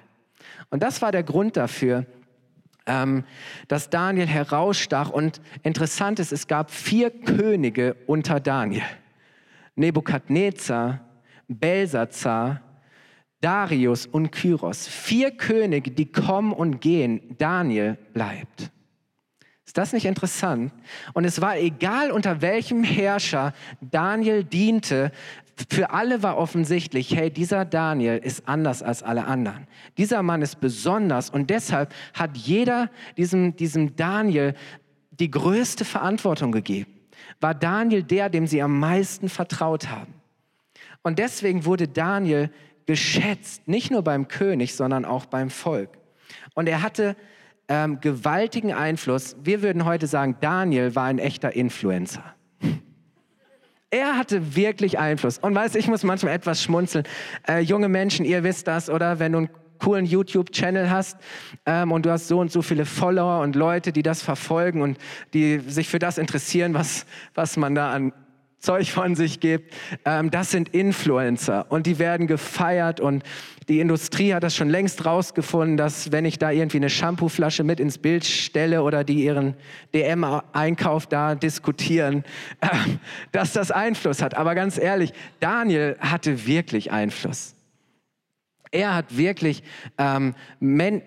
Und 0.69 0.83
das 0.83 1.01
war 1.01 1.11
der 1.11 1.23
Grund 1.23 1.57
dafür, 1.57 2.05
ähm, 2.85 3.23
dass 3.67 3.89
Daniel 3.89 4.27
herausstach. 4.27 5.09
Und 5.09 5.41
interessant 5.63 6.19
ist, 6.19 6.31
es 6.31 6.47
gab 6.47 6.71
vier 6.71 7.09
Könige 7.09 7.95
unter 8.07 8.39
Daniel. 8.39 8.83
Nebukadnezar, 9.75 10.99
Belsazar, 11.47 12.61
Darius 13.39 14.05
und 14.05 14.31
Kyros. 14.31 14.87
Vier 14.87 15.31
Könige, 15.31 15.91
die 15.91 16.11
kommen 16.11 16.53
und 16.53 16.79
gehen. 16.79 17.35
Daniel 17.37 17.97
bleibt. 18.13 18.71
Ist 19.65 19.77
das 19.77 19.93
nicht 19.93 20.05
interessant? 20.05 20.73
Und 21.13 21.23
es 21.23 21.39
war 21.39 21.57
egal, 21.57 22.11
unter 22.11 22.41
welchem 22.41 22.83
Herrscher 22.83 23.53
Daniel 23.79 24.43
diente, 24.43 25.11
für 25.69 25.91
alle 25.91 26.23
war 26.23 26.37
offensichtlich, 26.37 27.15
hey, 27.15 27.29
dieser 27.29 27.65
Daniel 27.65 28.17
ist 28.17 28.47
anders 28.47 28.81
als 28.81 29.03
alle 29.03 29.25
anderen. 29.25 29.67
Dieser 29.97 30.23
Mann 30.23 30.41
ist 30.41 30.59
besonders 30.59 31.29
und 31.29 31.49
deshalb 31.49 31.93
hat 32.13 32.37
jeder 32.37 32.89
diesem, 33.17 33.55
diesem 33.55 33.95
Daniel 33.95 34.55
die 35.11 35.29
größte 35.29 35.85
Verantwortung 35.85 36.51
gegeben. 36.51 36.91
War 37.39 37.53
Daniel 37.53 38.03
der, 38.03 38.29
dem 38.29 38.47
sie 38.47 38.61
am 38.61 38.79
meisten 38.79 39.29
vertraut 39.29 39.89
haben. 39.89 40.13
Und 41.03 41.19
deswegen 41.19 41.65
wurde 41.65 41.87
Daniel 41.87 42.51
geschätzt, 42.85 43.67
nicht 43.67 43.91
nur 43.91 44.03
beim 44.03 44.27
König, 44.27 44.75
sondern 44.75 45.05
auch 45.05 45.25
beim 45.25 45.49
Volk. 45.49 45.89
Und 46.53 46.67
er 46.67 46.81
hatte 46.81 47.15
ähm, 47.67 47.99
gewaltigen 48.01 48.73
Einfluss. 48.73 49.35
Wir 49.43 49.61
würden 49.61 49.85
heute 49.85 50.07
sagen, 50.07 50.37
Daniel 50.41 50.95
war 50.95 51.05
ein 51.05 51.19
echter 51.19 51.55
Influencer. 51.55 52.35
Er 53.91 54.17
hatte 54.17 54.55
wirklich 54.55 54.97
Einfluss. 54.97 55.37
Und 55.37 55.53
weißt, 55.53 55.75
ich 55.75 55.87
muss 55.87 56.03
manchmal 56.03 56.33
etwas 56.33 56.63
schmunzeln. 56.63 57.05
Äh, 57.47 57.59
junge 57.59 57.89
Menschen, 57.89 58.25
ihr 58.25 58.43
wisst 58.43 58.67
das, 58.67 58.89
oder? 58.89 59.19
Wenn 59.19 59.33
du 59.33 59.37
einen 59.39 59.49
coolen 59.79 60.05
YouTube-Channel 60.05 60.89
hast 60.89 61.17
ähm, 61.65 61.91
und 61.91 62.05
du 62.05 62.11
hast 62.11 62.29
so 62.29 62.39
und 62.39 62.51
so 62.51 62.61
viele 62.61 62.85
Follower 62.85 63.41
und 63.41 63.55
Leute, 63.55 63.91
die 63.91 64.01
das 64.01 64.23
verfolgen 64.23 64.81
und 64.81 64.97
die 65.33 65.59
sich 65.59 65.89
für 65.89 65.99
das 65.99 66.17
interessieren, 66.17 66.73
was, 66.73 67.05
was 67.33 67.57
man 67.57 67.75
da 67.75 67.91
an 67.91 68.13
Zeug 68.61 68.91
von 68.91 69.15
sich 69.15 69.39
gibt, 69.39 69.73
ähm, 70.05 70.31
das 70.31 70.51
sind 70.51 70.69
Influencer 70.69 71.65
und 71.69 71.87
die 71.87 71.99
werden 71.99 72.27
gefeiert 72.27 72.99
und 72.99 73.23
die 73.67 73.79
Industrie 73.79 74.33
hat 74.33 74.43
das 74.43 74.55
schon 74.55 74.69
längst 74.69 75.05
rausgefunden, 75.05 75.77
dass 75.77 76.11
wenn 76.11 76.25
ich 76.25 76.39
da 76.39 76.51
irgendwie 76.51 76.77
eine 76.77 76.89
Shampooflasche 76.89 77.63
mit 77.63 77.79
ins 77.79 77.97
Bild 77.97 78.23
stelle 78.23 78.83
oder 78.83 79.03
die 79.03 79.23
ihren 79.23 79.55
DM-Einkauf 79.93 81.07
da 81.07 81.35
diskutieren, 81.35 82.23
äh, 82.61 82.67
dass 83.31 83.53
das 83.53 83.71
Einfluss 83.71 84.21
hat. 84.21 84.35
Aber 84.35 84.55
ganz 84.55 84.77
ehrlich, 84.77 85.13
Daniel 85.39 85.97
hatte 85.99 86.45
wirklich 86.45 86.91
Einfluss. 86.91 87.55
Er 88.71 88.95
hat 88.95 89.17
wirklich 89.17 89.63
ähm, 89.97 90.33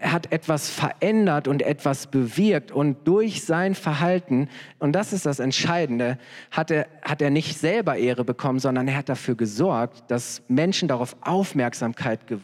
hat 0.00 0.30
etwas 0.32 0.68
verändert 0.68 1.48
und 1.48 1.62
etwas 1.62 2.06
bewirkt 2.06 2.70
und 2.70 3.08
durch 3.08 3.42
sein 3.42 3.74
Verhalten, 3.74 4.48
und 4.78 4.92
das 4.92 5.14
ist 5.14 5.24
das 5.24 5.38
Entscheidende, 5.38 6.18
hat 6.50 6.70
er, 6.70 6.86
hat 7.02 7.22
er 7.22 7.30
nicht 7.30 7.58
selber 7.58 7.96
Ehre 7.96 8.22
bekommen, 8.22 8.58
sondern 8.58 8.86
er 8.86 8.98
hat 8.98 9.08
dafür 9.08 9.34
gesorgt, 9.34 10.10
dass 10.10 10.42
Menschen 10.48 10.88
darauf 10.88 11.16
Aufmerksamkeit 11.22 12.26
ge 12.26 12.38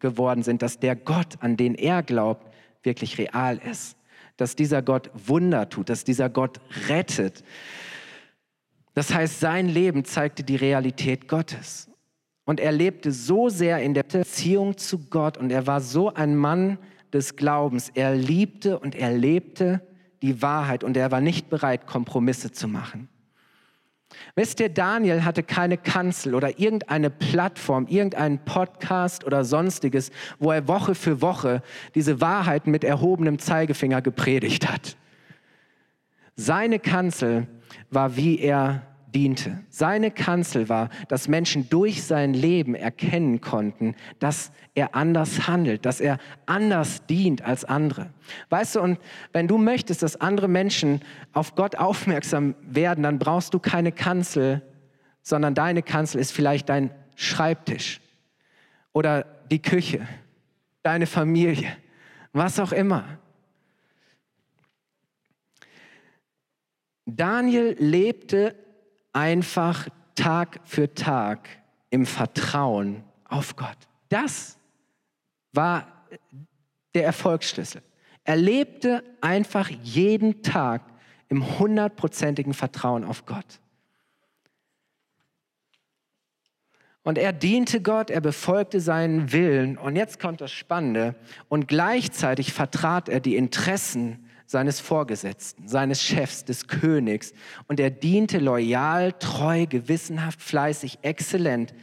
geworden 0.00 0.42
sind, 0.42 0.62
dass 0.62 0.78
der 0.78 0.96
Gott, 0.96 1.34
an 1.40 1.58
den 1.58 1.74
er 1.74 2.02
glaubt, 2.02 2.50
wirklich 2.82 3.18
real 3.18 3.58
ist. 3.58 3.98
Dass 4.38 4.56
dieser 4.56 4.80
Gott 4.80 5.10
Wunder 5.12 5.68
tut, 5.68 5.90
dass 5.90 6.04
dieser 6.04 6.30
Gott 6.30 6.58
rettet. 6.88 7.44
Das 8.94 9.12
heißt, 9.12 9.40
sein 9.40 9.68
Leben 9.68 10.04
zeigte 10.04 10.42
die 10.42 10.56
Realität 10.56 11.28
Gottes. 11.28 11.90
Und 12.44 12.60
er 12.60 12.72
lebte 12.72 13.10
so 13.10 13.48
sehr 13.48 13.80
in 13.80 13.94
der 13.94 14.02
Beziehung 14.02 14.76
zu 14.76 14.98
Gott 15.08 15.38
und 15.38 15.50
er 15.50 15.66
war 15.66 15.80
so 15.80 16.12
ein 16.12 16.36
Mann 16.36 16.78
des 17.12 17.36
Glaubens. 17.36 17.90
Er 17.94 18.14
liebte 18.14 18.78
und 18.78 18.94
er 18.94 19.12
lebte 19.12 19.80
die 20.20 20.42
Wahrheit 20.42 20.84
und 20.84 20.96
er 20.96 21.10
war 21.10 21.20
nicht 21.20 21.48
bereit, 21.48 21.86
Kompromisse 21.86 22.52
zu 22.52 22.68
machen. 22.68 23.08
Wisst 24.36 24.60
ihr, 24.60 24.68
Daniel 24.68 25.24
hatte 25.24 25.42
keine 25.42 25.76
Kanzel 25.76 26.34
oder 26.34 26.58
irgendeine 26.58 27.10
Plattform, 27.10 27.86
irgendeinen 27.86 28.44
Podcast 28.44 29.24
oder 29.24 29.44
sonstiges, 29.44 30.10
wo 30.38 30.50
er 30.50 30.68
Woche 30.68 30.94
für 30.94 31.20
Woche 31.20 31.62
diese 31.94 32.20
Wahrheiten 32.20 32.70
mit 32.70 32.84
erhobenem 32.84 33.38
Zeigefinger 33.38 34.02
gepredigt 34.02 34.70
hat. 34.70 34.96
Seine 36.36 36.78
Kanzel 36.78 37.46
war, 37.90 38.16
wie 38.16 38.38
er 38.38 38.82
diente. 39.14 39.62
Seine 39.68 40.10
Kanzel 40.10 40.68
war, 40.68 40.90
dass 41.08 41.28
Menschen 41.28 41.68
durch 41.68 42.02
sein 42.02 42.34
Leben 42.34 42.74
erkennen 42.74 43.40
konnten, 43.40 43.94
dass 44.18 44.50
er 44.74 44.94
anders 44.94 45.46
handelt, 45.46 45.86
dass 45.86 46.00
er 46.00 46.18
anders 46.46 47.06
dient 47.06 47.42
als 47.42 47.64
andere. 47.64 48.10
Weißt 48.50 48.74
du, 48.74 48.80
und 48.80 48.98
wenn 49.32 49.46
du 49.46 49.56
möchtest, 49.56 50.02
dass 50.02 50.20
andere 50.20 50.48
Menschen 50.48 51.00
auf 51.32 51.54
Gott 51.54 51.76
aufmerksam 51.76 52.54
werden, 52.62 53.04
dann 53.04 53.18
brauchst 53.18 53.54
du 53.54 53.58
keine 53.58 53.92
Kanzel, 53.92 54.62
sondern 55.22 55.54
deine 55.54 55.82
Kanzel 55.82 56.20
ist 56.20 56.32
vielleicht 56.32 56.68
dein 56.68 56.90
Schreibtisch 57.16 58.00
oder 58.92 59.24
die 59.50 59.62
Küche, 59.62 60.06
deine 60.82 61.06
Familie, 61.06 61.76
was 62.32 62.58
auch 62.58 62.72
immer. 62.72 63.18
Daniel 67.06 67.76
lebte 67.78 68.56
einfach 69.14 69.88
Tag 70.14 70.60
für 70.64 70.92
Tag 70.92 71.48
im 71.90 72.04
Vertrauen 72.04 73.02
auf 73.24 73.56
Gott. 73.56 73.78
Das 74.10 74.58
war 75.52 75.86
der 76.94 77.04
Erfolgsschlüssel. 77.04 77.82
Er 78.24 78.36
lebte 78.36 79.02
einfach 79.20 79.70
jeden 79.70 80.42
Tag 80.42 80.82
im 81.28 81.58
hundertprozentigen 81.58 82.54
Vertrauen 82.54 83.04
auf 83.04 83.26
Gott. 83.26 83.60
Und 87.02 87.18
er 87.18 87.34
diente 87.34 87.82
Gott, 87.82 88.08
er 88.08 88.22
befolgte 88.22 88.80
seinen 88.80 89.30
Willen. 89.30 89.76
Und 89.76 89.94
jetzt 89.94 90.18
kommt 90.18 90.40
das 90.40 90.52
Spannende. 90.52 91.14
Und 91.48 91.68
gleichzeitig 91.68 92.54
vertrat 92.54 93.10
er 93.10 93.20
die 93.20 93.36
Interessen 93.36 94.30
seines 94.46 94.80
Vorgesetzten, 94.80 95.68
seines 95.68 96.02
Chefs, 96.02 96.44
des 96.44 96.66
Königs. 96.66 97.32
Und 97.66 97.80
er 97.80 97.90
diente 97.90 98.38
loyal, 98.38 99.12
treu, 99.12 99.66
gewissenhaft, 99.66 100.42
fleißig, 100.42 100.98
exzellent. 101.02 101.74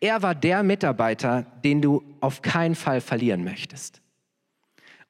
Er 0.00 0.22
war 0.22 0.34
der 0.34 0.62
Mitarbeiter, 0.62 1.46
den 1.64 1.82
du 1.82 2.02
auf 2.20 2.42
keinen 2.42 2.74
Fall 2.74 3.00
verlieren 3.00 3.44
möchtest. 3.44 4.00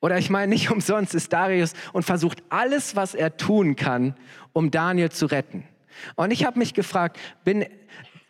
Oder 0.01 0.19
ich 0.19 0.31
meine, 0.31 0.49
nicht 0.49 0.71
umsonst 0.73 1.15
ist 1.15 1.33
Darius 1.33 1.73
und 1.93 2.05
versucht 2.05 2.43
alles, 2.49 2.97
was 2.97 3.15
er 3.15 3.37
tun 3.37 3.77
kann, 3.77 4.15
um 4.53 4.71
Daniel 4.71 5.11
zu 5.11 5.27
retten. 5.27 5.65
Und 6.15 6.31
ich 6.31 6.45
habe 6.45 6.59
mich 6.59 6.75
gefragt, 6.75 7.19
bin, 7.45 7.65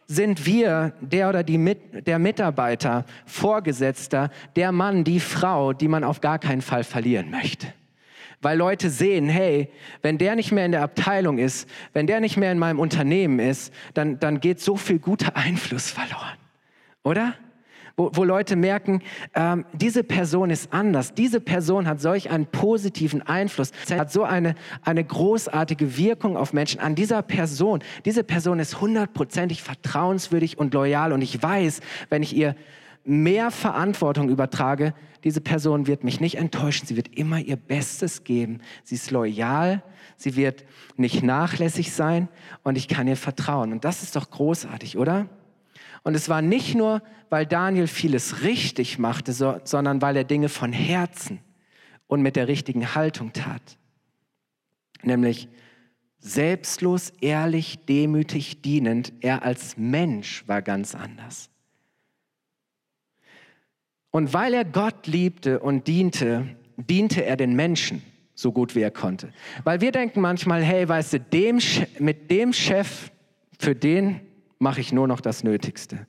sind 0.07 0.47
wir 0.47 0.93
der 1.01 1.29
oder 1.29 1.43
die 1.43 1.59
Mit, 1.59 2.07
der 2.07 2.19
Mitarbeiter, 2.19 3.05
Vorgesetzter, 3.25 4.31
der 4.55 4.71
Mann, 4.71 5.03
die 5.03 5.21
Frau, 5.21 5.73
die 5.73 5.89
man 5.89 6.05
auf 6.05 6.21
gar 6.21 6.39
keinen 6.39 6.63
Fall 6.63 6.85
verlieren 6.85 7.31
möchte? 7.31 7.73
Weil 8.43 8.59
Leute 8.59 8.91
sehen, 8.91 9.29
hey, 9.29 9.71
wenn 10.03 10.19
der 10.19 10.37
nicht 10.37 10.53
mehr 10.53 10.67
in 10.67 10.73
der 10.73 10.83
Abteilung 10.83 11.39
ist, 11.39 11.69
wenn 11.93 12.07
der 12.07 12.21
nicht 12.21 12.37
mehr 12.37 12.53
in 12.53 12.59
meinem 12.59 12.79
Unternehmen 12.79 13.39
ist, 13.39 13.73
dann, 13.95 14.19
dann 14.19 14.41
geht 14.41 14.61
so 14.61 14.77
viel 14.77 14.99
guter 14.99 15.37
Einfluss 15.37 15.91
verloren. 15.91 16.37
Oder? 17.03 17.35
Wo, 17.99 18.11
wo 18.13 18.25
Leute 18.25 18.57
merken, 18.57 19.01
ähm, 19.35 19.65
diese 19.73 20.05
Person 20.05 20.51
ist 20.51 20.71
anders, 20.75 21.15
diese 21.15 21.41
Person 21.41 21.89
hat 21.89 21.99
solch 21.99 22.29
einen 22.29 22.45
positiven 22.45 23.23
Einfluss, 23.23 23.73
hat 23.91 24.13
so 24.13 24.23
eine, 24.23 24.55
eine 24.83 25.03
großartige 25.03 25.97
Wirkung 25.97 26.37
auf 26.37 26.53
Menschen. 26.53 26.81
An 26.81 26.95
dieser 26.95 27.23
Person, 27.23 27.81
diese 28.05 28.23
Person 28.23 28.59
ist 28.59 28.83
hundertprozentig 28.83 29.63
vertrauenswürdig 29.63 30.59
und 30.59 30.75
loyal 30.75 31.13
und 31.13 31.23
ich 31.23 31.43
weiß, 31.43 31.81
wenn 32.11 32.23
ich 32.23 32.37
ihr 32.37 32.55
mehr 33.09 33.51
Verantwortung 33.51 34.29
übertrage, 34.29 34.95
diese 35.25 35.41
Person 35.41 35.87
wird 35.87 36.05
mich 36.05 36.21
nicht 36.21 36.37
enttäuschen. 36.37 36.87
Sie 36.87 36.97
wird 36.97 37.17
immer 37.17 37.41
ihr 37.41 37.57
Bestes 37.57 38.25
geben. 38.25 38.61
Sie 38.85 38.95
ist 38.95 39.11
loyal. 39.11 39.83
Sie 40.17 40.37
wird 40.37 40.65
nicht 40.97 41.23
nachlässig 41.23 41.93
sein 41.93 42.29
und 42.63 42.77
ich 42.79 42.89
kann 42.89 43.09
ihr 43.09 43.17
vertrauen. 43.17 43.73
Und 43.73 43.85
das 43.85 44.03
ist 44.03 44.17
doch 44.17 44.31
großartig, 44.31 44.97
oder? 44.99 45.29
Und 46.03 46.15
es 46.15 46.29
war 46.29 46.43
nicht 46.43 46.75
nur, 46.75 47.03
weil 47.29 47.47
Daniel 47.47 47.89
vieles 47.89 48.43
richtig 48.43 48.99
machte, 48.99 49.33
so, 49.33 49.59
sondern 49.65 50.01
weil 50.01 50.17
er 50.17 50.25
Dinge 50.25 50.49
von 50.49 50.73
Herzen 50.73 51.41
und 52.07 52.23
mit 52.23 52.37
der 52.37 52.49
richtigen 52.49 52.95
Haltung 52.95 53.33
tat. 53.33 53.79
Nämlich 55.03 55.49
Selbstlos, 56.19 57.13
ehrlich, 57.21 57.85
demütig, 57.87 58.63
dienend. 58.63 59.13
Er 59.21 59.43
als 59.43 59.77
Mensch 59.77 60.47
war 60.47 60.63
ganz 60.63 60.95
anders. 60.95 61.51
Und 64.17 64.33
weil 64.33 64.55
er 64.55 64.65
Gott 64.65 65.07
liebte 65.07 65.59
und 65.59 65.87
diente, 65.87 66.47
diente 66.79 67.27
er 67.27 67.37
den 67.37 67.55
Menschen 67.55 68.03
so 68.35 68.51
gut 68.51 68.75
wie 68.75 68.81
er 68.81 68.91
konnte. 68.91 69.31
Weil 69.63 69.83
wir 69.83 69.93
denken 69.93 70.23
manchmal, 70.23 70.63
hey, 70.63 70.89
weißt 70.89 71.13
du, 71.13 71.21
dem, 71.21 71.59
mit 71.99 72.31
dem 72.31 72.55
Chef, 72.55 73.11
für 73.59 73.75
den 73.75 74.23
mache 74.59 74.81
ich 74.81 74.91
nur 74.91 75.07
noch 75.07 75.21
das 75.21 75.45
Nötigste. 75.45 76.07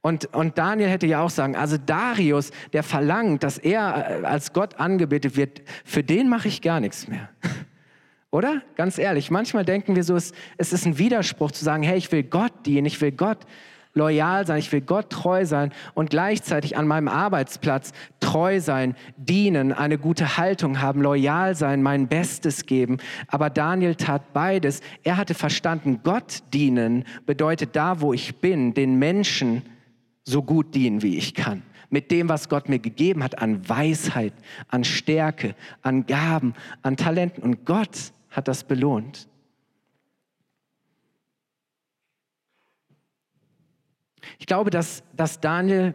Und, 0.00 0.34
und 0.34 0.58
Daniel 0.58 0.88
hätte 0.88 1.06
ja 1.06 1.22
auch 1.22 1.30
sagen, 1.30 1.54
also 1.54 1.76
Darius, 1.76 2.50
der 2.72 2.82
verlangt, 2.82 3.44
dass 3.44 3.58
er 3.58 4.22
äh, 4.22 4.26
als 4.26 4.52
Gott 4.52 4.80
angebetet 4.80 5.36
wird, 5.36 5.62
für 5.84 6.02
den 6.02 6.28
mache 6.28 6.48
ich 6.48 6.62
gar 6.62 6.80
nichts 6.80 7.06
mehr. 7.06 7.28
Oder? 8.32 8.62
Ganz 8.74 8.98
ehrlich, 8.98 9.30
manchmal 9.30 9.64
denken 9.64 9.94
wir 9.94 10.02
so, 10.02 10.16
es, 10.16 10.32
es 10.56 10.72
ist 10.72 10.84
ein 10.84 10.98
Widerspruch 10.98 11.52
zu 11.52 11.64
sagen, 11.64 11.84
hey, 11.84 11.96
ich 11.96 12.10
will 12.10 12.24
Gott 12.24 12.66
dienen, 12.66 12.86
ich 12.86 13.00
will 13.00 13.12
Gott 13.12 13.46
loyal 13.94 14.46
sein, 14.46 14.58
ich 14.58 14.70
will 14.72 14.80
Gott 14.80 15.10
treu 15.10 15.44
sein 15.44 15.72
und 15.94 16.10
gleichzeitig 16.10 16.76
an 16.76 16.86
meinem 16.86 17.08
Arbeitsplatz 17.08 17.92
treu 18.20 18.60
sein, 18.60 18.94
dienen, 19.16 19.72
eine 19.72 19.98
gute 19.98 20.36
Haltung 20.36 20.80
haben, 20.80 21.02
loyal 21.02 21.54
sein, 21.54 21.82
mein 21.82 22.08
Bestes 22.08 22.66
geben. 22.66 22.98
Aber 23.28 23.50
Daniel 23.50 23.94
tat 23.94 24.32
beides. 24.32 24.80
Er 25.02 25.16
hatte 25.16 25.34
verstanden, 25.34 26.00
Gott 26.02 26.42
dienen 26.52 27.04
bedeutet 27.26 27.74
da, 27.74 28.00
wo 28.00 28.12
ich 28.12 28.36
bin, 28.36 28.74
den 28.74 28.98
Menschen 28.98 29.62
so 30.24 30.42
gut 30.42 30.74
dienen, 30.74 31.02
wie 31.02 31.16
ich 31.16 31.34
kann. 31.34 31.62
Mit 31.88 32.12
dem, 32.12 32.28
was 32.28 32.48
Gott 32.48 32.68
mir 32.68 32.78
gegeben 32.78 33.24
hat 33.24 33.42
an 33.42 33.68
Weisheit, 33.68 34.32
an 34.68 34.84
Stärke, 34.84 35.56
an 35.82 36.06
Gaben, 36.06 36.54
an 36.82 36.96
Talenten. 36.96 37.42
Und 37.42 37.64
Gott 37.64 38.12
hat 38.30 38.46
das 38.46 38.62
belohnt. 38.62 39.29
Ich 44.38 44.46
glaube, 44.46 44.70
dass, 44.70 45.02
dass 45.14 45.40
Daniel 45.40 45.94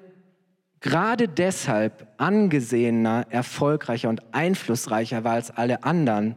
gerade 0.79 1.27
deshalb 1.27 2.08
angesehener, 2.17 3.25
erfolgreicher 3.29 4.10
und 4.10 4.22
einflussreicher 4.34 5.24
war 5.24 5.34
als 5.34 5.51
alle 5.51 5.84
anderen, 5.84 6.36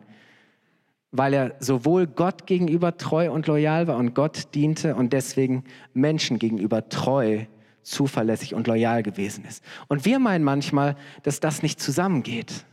weil 1.10 1.34
er 1.34 1.56
sowohl 1.60 2.06
Gott 2.06 2.46
gegenüber 2.46 2.96
treu 2.96 3.30
und 3.30 3.46
loyal 3.46 3.86
war 3.86 3.96
und 3.96 4.14
Gott 4.14 4.54
diente 4.54 4.94
und 4.94 5.12
deswegen 5.12 5.64
Menschen 5.92 6.38
gegenüber 6.38 6.88
treu, 6.88 7.44
zuverlässig 7.82 8.54
und 8.54 8.66
loyal 8.66 9.02
gewesen 9.02 9.44
ist. 9.44 9.64
Und 9.88 10.04
wir 10.04 10.18
meinen 10.18 10.44
manchmal, 10.44 10.96
dass 11.22 11.40
das 11.40 11.62
nicht 11.62 11.80
zusammengeht. 11.80 12.64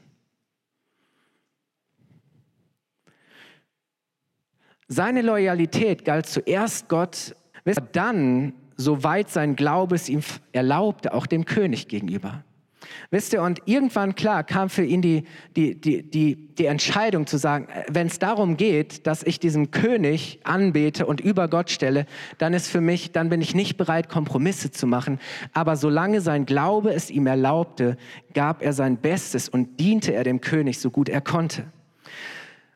Seine 4.88 5.24
Loyalität 5.24 6.05
galt 6.05 6.27
zuerst 6.27 6.89
Gott, 6.89 7.36
dann 7.91 8.53
soweit 8.77 9.29
sein 9.29 9.55
Glaube 9.55 9.96
es 9.96 10.10
ihm 10.10 10.22
erlaubte, 10.51 11.13
auch 11.13 11.25
dem 11.25 11.46
König 11.46 11.88
gegenüber. 11.88 12.44
Wisst 13.12 13.34
ihr, 13.34 13.41
und 13.41 13.62
irgendwann, 13.65 14.15
klar, 14.15 14.44
kam 14.44 14.70
für 14.70 14.84
ihn 14.84 15.01
die, 15.01 15.24
die, 15.55 15.79
die, 15.79 16.03
die, 16.03 16.36
die 16.55 16.65
Entscheidung 16.65 17.27
zu 17.27 17.38
sagen, 17.38 17.67
äh, 17.70 17.84
wenn 17.89 18.08
es 18.08 18.20
darum 18.20 18.58
geht, 18.58 19.08
dass 19.08 19.24
ich 19.24 19.39
diesem 19.39 19.72
König 19.72 20.39
anbete 20.44 21.05
und 21.05 21.22
über 21.22 21.48
Gott 21.48 21.70
stelle, 21.70 22.05
dann 22.38 22.53
ist 22.53 22.67
für 22.67 22.82
mich, 22.82 23.12
dann 23.12 23.29
bin 23.29 23.41
ich 23.41 23.55
nicht 23.55 23.77
bereit, 23.77 24.10
Kompromisse 24.10 24.72
zu 24.72 24.88
machen. 24.88 25.20
Aber 25.53 25.75
solange 25.75 26.22
sein 26.22 26.46
Glaube 26.46 26.94
es 26.94 27.10
ihm 27.10 27.27
erlaubte, 27.27 27.98
gab 28.34 28.62
er 28.62 28.74
sein 28.74 28.98
Bestes 28.98 29.50
und 29.50 29.79
diente 29.79 30.13
er 30.13 30.24
dem 30.24 30.41
König 30.41 30.79
so 30.79 30.89
gut 30.89 31.10
er 31.10 31.22
konnte. 31.22 31.65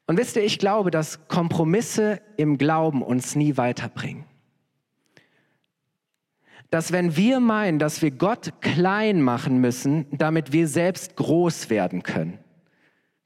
Und 0.08 0.18
wisst 0.18 0.36
ihr, 0.36 0.44
ich 0.44 0.58
glaube, 0.58 0.89
dass 0.89 1.27
Kompromisse 1.27 2.20
im 2.36 2.58
Glauben 2.58 3.03
uns 3.03 3.36
nie 3.36 3.58
weiterbringen 3.58 4.28
dass 6.70 6.92
wenn 6.92 7.16
wir 7.16 7.40
meinen, 7.40 7.80
dass 7.80 8.02
wir 8.02 8.12
Gott 8.12 8.54
klein 8.62 9.22
machen 9.22 9.60
müssen, 9.60 10.06
damit 10.12 10.52
wir 10.52 10.68
selbst 10.68 11.16
groß 11.16 11.70
werden 11.70 12.04
können. 12.04 12.40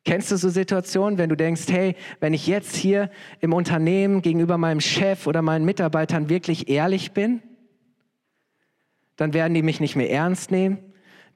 Kennst 0.05 0.31
du 0.31 0.37
so 0.37 0.49
Situationen, 0.49 1.17
wenn 1.17 1.29
du 1.29 1.37
denkst, 1.37 1.63
hey, 1.69 1.95
wenn 2.19 2.33
ich 2.33 2.47
jetzt 2.47 2.75
hier 2.75 3.09
im 3.39 3.53
Unternehmen 3.53 4.21
gegenüber 4.21 4.57
meinem 4.57 4.81
Chef 4.81 5.27
oder 5.27 5.41
meinen 5.41 5.63
Mitarbeitern 5.63 6.29
wirklich 6.29 6.69
ehrlich 6.69 7.13
bin, 7.13 7.41
dann 9.15 9.33
werden 9.33 9.53
die 9.53 9.61
mich 9.61 9.79
nicht 9.79 9.95
mehr 9.95 10.11
ernst 10.11 10.51
nehmen, 10.51 10.77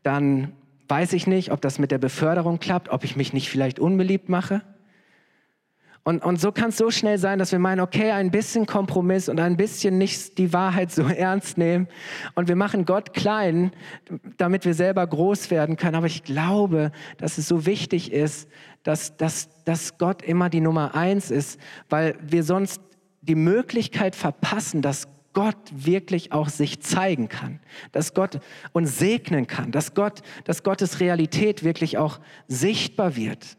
dann 0.04 0.52
weiß 0.90 1.14
ich 1.14 1.28
nicht, 1.28 1.52
ob 1.52 1.62
das 1.62 1.80
mit 1.80 1.92
der 1.92 1.98
Beförderung 1.98 2.60
klappt, 2.60 2.90
ob 2.90 3.04
ich 3.04 3.16
mich 3.16 3.34
nicht 3.34 3.50
vielleicht 3.50 3.80
unbeliebt 3.80 4.30
mache. 4.30 4.62
Und, 6.08 6.24
und 6.24 6.40
so 6.40 6.54
kann 6.54 6.70
es 6.70 6.78
so 6.78 6.90
schnell 6.90 7.18
sein, 7.18 7.38
dass 7.38 7.52
wir 7.52 7.60
meinen, 7.60 7.82
okay, 7.82 8.12
ein 8.12 8.32
bisschen 8.32 8.66
Kompromiss 8.66 9.28
und 9.28 9.42
ein 9.42 9.58
bisschen 9.58 9.98
nicht 9.98 10.38
die 10.38 10.54
Wahrheit 10.54 10.90
so 10.90 11.02
ernst 11.06 11.58
nehmen. 11.58 11.90
Und 12.34 12.48
wir 12.48 12.56
machen 12.56 12.86
Gott 12.86 13.14
klein, 13.14 13.72
damit 14.38 14.64
wir 14.64 14.74
selber 14.74 15.06
groß 15.06 15.52
werden 15.52 15.76
können. 15.76 15.96
Aber 15.96 16.06
ich 16.06 16.24
glaube, 16.24 16.94
dass 17.18 17.38
es 17.38 17.50
so 17.50 17.66
wichtig 17.66 18.14
ist, 18.14 18.48
dass, 18.84 19.18
dass, 19.18 19.50
dass 19.66 19.98
Gott 19.98 20.22
immer 20.22 20.50
die 20.50 20.62
Nummer 20.62 20.96
eins 20.96 21.30
ist, 21.30 21.60
weil 21.90 22.16
wir 22.22 22.46
sonst 22.46 22.80
die 23.20 23.36
Möglichkeit 23.36 24.16
verpassen, 24.16 24.82
dass 24.82 25.10
Gott 25.34 25.58
wirklich 25.72 26.32
auch 26.32 26.48
sich 26.48 26.80
zeigen 26.80 27.28
kann, 27.28 27.60
dass 27.92 28.14
Gott 28.14 28.40
uns 28.72 28.98
segnen 28.98 29.46
kann, 29.46 29.74
dass 29.74 29.94
Gott, 29.94 30.22
dass 30.46 30.64
Gottes 30.64 31.02
Realität 31.02 31.66
wirklich 31.66 31.98
auch 31.98 32.22
sichtbar 32.48 33.18
wird. 33.18 33.58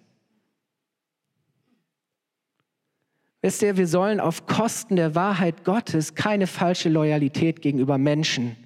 Wisst 3.41 3.63
ihr, 3.63 3.77
wir 3.77 3.87
sollen 3.87 4.19
auf 4.19 4.47
Kosten 4.47 4.97
der 4.97 5.15
Wahrheit 5.15 5.65
Gottes 5.65 6.15
keine 6.15 6.47
falsche 6.47 6.89
Loyalität 6.89 7.63
gegenüber 7.63 7.97
Menschen 7.97 8.57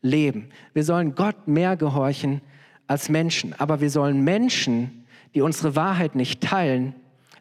leben. 0.00 0.48
Wir 0.72 0.84
sollen 0.84 1.14
Gott 1.14 1.48
mehr 1.48 1.76
gehorchen 1.76 2.40
als 2.86 3.08
Menschen. 3.08 3.54
Aber 3.58 3.80
wir 3.80 3.90
sollen 3.90 4.22
Menschen, 4.22 5.06
die 5.34 5.42
unsere 5.42 5.76
Wahrheit 5.76 6.14
nicht 6.14 6.40
teilen, 6.40 6.94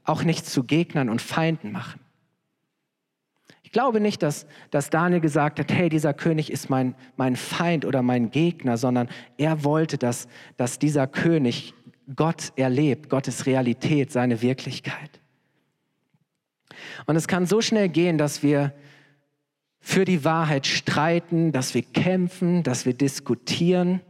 auch 0.03 0.23
nicht 0.23 0.45
zu 0.45 0.63
Gegnern 0.63 1.09
und 1.09 1.21
Feinden 1.21 1.71
machen. 1.71 1.99
Ich 3.63 3.71
glaube 3.71 4.01
nicht, 4.01 4.21
dass, 4.21 4.47
dass 4.69 4.89
Daniel 4.89 5.21
gesagt 5.21 5.59
hat, 5.59 5.71
hey, 5.71 5.87
dieser 5.87 6.13
König 6.13 6.51
ist 6.51 6.69
mein, 6.69 6.93
mein 7.15 7.37
Feind 7.37 7.85
oder 7.85 8.01
mein 8.01 8.29
Gegner, 8.29 8.77
sondern 8.77 9.07
er 9.37 9.63
wollte, 9.63 9.97
dass, 9.97 10.27
dass 10.57 10.77
dieser 10.77 11.07
König 11.07 11.73
Gott 12.13 12.51
erlebt, 12.57 13.09
Gottes 13.09 13.45
Realität, 13.45 14.11
seine 14.11 14.41
Wirklichkeit. 14.41 15.20
Und 17.05 17.15
es 17.15 17.27
kann 17.27 17.45
so 17.45 17.61
schnell 17.61 17.89
gehen, 17.89 18.17
dass 18.17 18.43
wir 18.43 18.73
für 19.79 20.05
die 20.05 20.23
Wahrheit 20.23 20.67
streiten, 20.67 21.51
dass 21.51 21.73
wir 21.73 21.81
kämpfen, 21.81 22.63
dass 22.63 22.85
wir 22.85 22.93
diskutieren, 22.93 24.01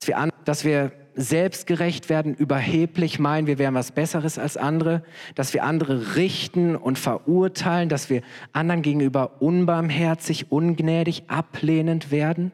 dass 0.00 0.08
wir, 0.08 0.18
an, 0.18 0.32
dass 0.44 0.64
wir 0.64 0.92
selbstgerecht 1.14 2.08
werden, 2.08 2.34
überheblich 2.34 3.18
meinen, 3.18 3.46
wir 3.46 3.58
wären 3.58 3.74
was 3.74 3.92
Besseres 3.92 4.38
als 4.38 4.56
andere, 4.56 5.04
dass 5.34 5.54
wir 5.54 5.64
andere 5.64 6.16
richten 6.16 6.74
und 6.76 6.98
verurteilen, 6.98 7.88
dass 7.88 8.10
wir 8.10 8.22
anderen 8.52 8.82
gegenüber 8.82 9.40
unbarmherzig, 9.40 10.50
ungnädig, 10.50 11.24
ablehnend 11.28 12.10
werden. 12.10 12.52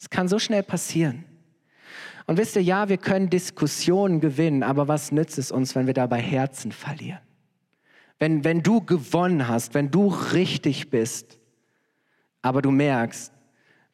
Es 0.00 0.10
kann 0.10 0.28
so 0.28 0.38
schnell 0.38 0.62
passieren. 0.62 1.24
Und 2.26 2.38
wisst 2.38 2.56
ihr, 2.56 2.62
ja, 2.62 2.88
wir 2.88 2.96
können 2.96 3.28
Diskussionen 3.28 4.20
gewinnen, 4.20 4.62
aber 4.62 4.88
was 4.88 5.12
nützt 5.12 5.38
es 5.38 5.50
uns, 5.50 5.74
wenn 5.74 5.86
wir 5.86 5.94
dabei 5.94 6.20
Herzen 6.20 6.72
verlieren? 6.72 7.20
Wenn, 8.18 8.44
wenn 8.44 8.62
du 8.62 8.80
gewonnen 8.80 9.48
hast, 9.48 9.74
wenn 9.74 9.90
du 9.90 10.08
richtig 10.08 10.90
bist, 10.90 11.38
aber 12.42 12.62
du 12.62 12.70
merkst, 12.70 13.32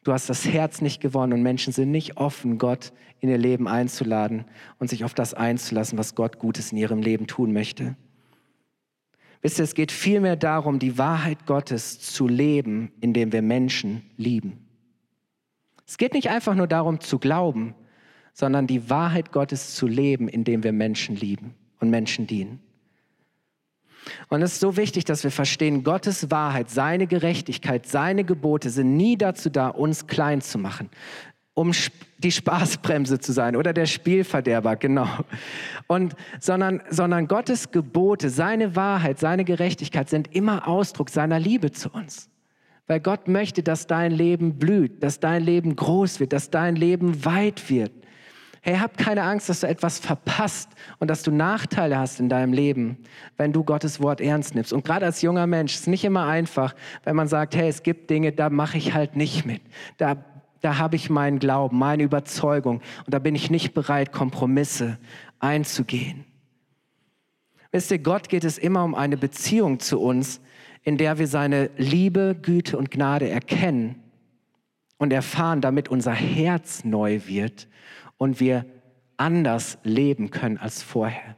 du 0.03 0.13
hast 0.13 0.29
das 0.29 0.45
Herz 0.45 0.81
nicht 0.81 1.01
gewonnen 1.01 1.33
und 1.33 1.41
Menschen 1.41 1.73
sind 1.73 1.91
nicht 1.91 2.17
offen, 2.17 2.57
Gott 2.57 2.93
in 3.19 3.29
ihr 3.29 3.37
Leben 3.37 3.67
einzuladen 3.67 4.45
und 4.79 4.89
sich 4.89 5.03
auf 5.03 5.13
das 5.13 5.33
einzulassen, 5.33 5.97
was 5.97 6.15
Gott 6.15 6.39
Gutes 6.39 6.71
in 6.71 6.77
ihrem 6.77 7.01
Leben 7.01 7.27
tun 7.27 7.53
möchte. 7.53 7.95
Wisst 9.41 9.59
ihr, 9.59 9.63
es 9.63 9.73
geht 9.73 9.91
vielmehr 9.91 10.35
darum, 10.35 10.77
die 10.77 10.97
Wahrheit 10.97 11.45
Gottes 11.47 11.99
zu 11.99 12.27
leben, 12.27 12.91
indem 12.99 13.31
wir 13.31 13.41
Menschen 13.41 14.03
lieben. 14.17 14.67
Es 15.87 15.97
geht 15.97 16.13
nicht 16.13 16.29
einfach 16.29 16.55
nur 16.55 16.67
darum 16.67 16.99
zu 16.99 17.17
glauben, 17.17 17.73
sondern 18.33 18.67
die 18.67 18.89
Wahrheit 18.89 19.31
Gottes 19.31 19.75
zu 19.75 19.87
leben, 19.87 20.27
indem 20.27 20.63
wir 20.63 20.71
Menschen 20.71 21.15
lieben 21.15 21.55
und 21.79 21.89
Menschen 21.89 22.27
dienen. 22.27 22.59
Und 24.29 24.41
es 24.41 24.53
ist 24.53 24.59
so 24.59 24.77
wichtig, 24.77 25.05
dass 25.05 25.23
wir 25.23 25.31
verstehen, 25.31 25.83
Gottes 25.83 26.31
Wahrheit, 26.31 26.69
seine 26.69 27.07
Gerechtigkeit, 27.07 27.85
seine 27.85 28.23
Gebote 28.23 28.69
sind 28.69 28.95
nie 28.95 29.17
dazu 29.17 29.49
da, 29.49 29.69
uns 29.69 30.07
klein 30.07 30.41
zu 30.41 30.57
machen, 30.57 30.89
um 31.53 31.71
die 32.19 32.31
Spaßbremse 32.31 33.19
zu 33.19 33.31
sein 33.31 33.55
oder 33.55 33.73
der 33.73 33.85
Spielverderber, 33.85 34.75
genau. 34.75 35.07
Und, 35.87 36.15
sondern, 36.39 36.81
sondern 36.89 37.27
Gottes 37.27 37.71
Gebote, 37.71 38.29
seine 38.29 38.75
Wahrheit, 38.75 39.19
seine 39.19 39.43
Gerechtigkeit 39.43 40.09
sind 40.09 40.33
immer 40.33 40.67
Ausdruck 40.67 41.09
seiner 41.09 41.39
Liebe 41.39 41.71
zu 41.71 41.89
uns. 41.89 42.29
Weil 42.87 42.99
Gott 42.99 43.27
möchte, 43.27 43.63
dass 43.63 43.87
dein 43.87 44.11
Leben 44.11 44.57
blüht, 44.59 45.01
dass 45.03 45.19
dein 45.19 45.43
Leben 45.43 45.75
groß 45.75 46.19
wird, 46.19 46.33
dass 46.33 46.49
dein 46.49 46.75
Leben 46.75 47.23
weit 47.25 47.69
wird. 47.69 47.91
Hey, 48.63 48.77
hab 48.77 48.95
keine 48.95 49.23
Angst, 49.23 49.49
dass 49.49 49.61
du 49.61 49.67
etwas 49.67 49.97
verpasst 49.97 50.69
und 50.99 51.09
dass 51.09 51.23
du 51.23 51.31
Nachteile 51.31 51.97
hast 51.97 52.19
in 52.19 52.29
deinem 52.29 52.53
Leben, 52.53 52.97
wenn 53.35 53.53
du 53.53 53.63
Gottes 53.63 53.99
Wort 53.99 54.21
ernst 54.21 54.53
nimmst. 54.53 54.71
Und 54.71 54.85
gerade 54.85 55.07
als 55.07 55.23
junger 55.23 55.47
Mensch 55.47 55.73
ist 55.73 55.81
es 55.81 55.87
nicht 55.87 56.03
immer 56.03 56.27
einfach, 56.27 56.75
wenn 57.03 57.15
man 57.15 57.27
sagt, 57.27 57.55
hey, 57.55 57.67
es 57.67 57.81
gibt 57.81 58.11
Dinge, 58.11 58.31
da 58.31 58.51
mache 58.51 58.77
ich 58.77 58.93
halt 58.93 59.15
nicht 59.15 59.47
mit. 59.47 59.63
Da, 59.97 60.23
da 60.61 60.77
habe 60.77 60.95
ich 60.95 61.09
meinen 61.09 61.39
Glauben, 61.39 61.79
meine 61.79 62.03
Überzeugung 62.03 62.81
und 63.05 63.13
da 63.13 63.17
bin 63.17 63.33
ich 63.33 63.49
nicht 63.49 63.73
bereit, 63.73 64.11
Kompromisse 64.11 64.99
einzugehen. 65.39 66.25
Wisst 67.71 67.89
ihr, 67.89 67.99
Gott 67.99 68.29
geht 68.29 68.43
es 68.43 68.59
immer 68.59 68.83
um 68.83 68.93
eine 68.93 69.17
Beziehung 69.17 69.79
zu 69.79 69.99
uns, 69.99 70.39
in 70.83 70.97
der 70.97 71.17
wir 71.17 71.27
seine 71.27 71.71
Liebe, 71.77 72.37
Güte 72.39 72.77
und 72.77 72.91
Gnade 72.91 73.27
erkennen 73.27 73.95
und 74.99 75.11
erfahren, 75.11 75.61
damit 75.61 75.89
unser 75.89 76.13
Herz 76.13 76.83
neu 76.83 77.21
wird 77.25 77.67
und 78.21 78.39
wir 78.39 78.67
anders 79.17 79.79
leben 79.83 80.29
können 80.29 80.59
als 80.59 80.83
vorher. 80.83 81.35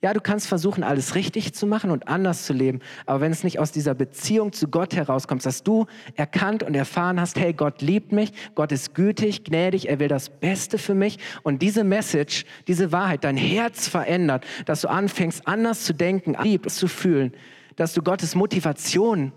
Ja, 0.00 0.14
du 0.14 0.20
kannst 0.22 0.48
versuchen, 0.48 0.82
alles 0.82 1.14
richtig 1.14 1.52
zu 1.52 1.66
machen 1.66 1.90
und 1.90 2.08
anders 2.08 2.46
zu 2.46 2.54
leben, 2.54 2.80
aber 3.04 3.20
wenn 3.20 3.32
es 3.32 3.44
nicht 3.44 3.58
aus 3.58 3.70
dieser 3.70 3.92
Beziehung 3.92 4.54
zu 4.54 4.68
Gott 4.68 4.96
herauskommt, 4.96 5.44
dass 5.44 5.62
du 5.62 5.84
erkannt 6.16 6.62
und 6.62 6.74
erfahren 6.74 7.20
hast, 7.20 7.38
hey, 7.38 7.52
Gott 7.52 7.82
liebt 7.82 8.12
mich, 8.12 8.32
Gott 8.54 8.72
ist 8.72 8.94
gütig, 8.94 9.44
gnädig, 9.44 9.90
er 9.90 10.00
will 10.00 10.08
das 10.08 10.30
Beste 10.30 10.78
für 10.78 10.94
mich 10.94 11.18
und 11.42 11.60
diese 11.60 11.84
Message, 11.84 12.46
diese 12.66 12.92
Wahrheit, 12.92 13.24
dein 13.24 13.36
Herz 13.36 13.86
verändert, 13.86 14.46
dass 14.64 14.80
du 14.80 14.88
anfängst, 14.88 15.46
anders 15.46 15.84
zu 15.84 15.92
denken, 15.92 16.34
lieb 16.42 16.70
zu 16.70 16.88
fühlen, 16.88 17.34
dass 17.76 17.92
du 17.92 18.00
Gottes 18.00 18.34
Motivation 18.34 19.32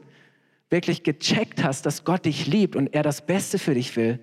wirklich 0.70 1.04
gecheckt 1.04 1.62
hast, 1.62 1.86
dass 1.86 2.06
Gott 2.06 2.24
dich 2.24 2.48
liebt 2.48 2.78
und 2.78 2.94
er 2.94 3.04
das 3.04 3.26
Beste 3.26 3.60
für 3.60 3.74
dich 3.74 3.98
will, 3.98 4.22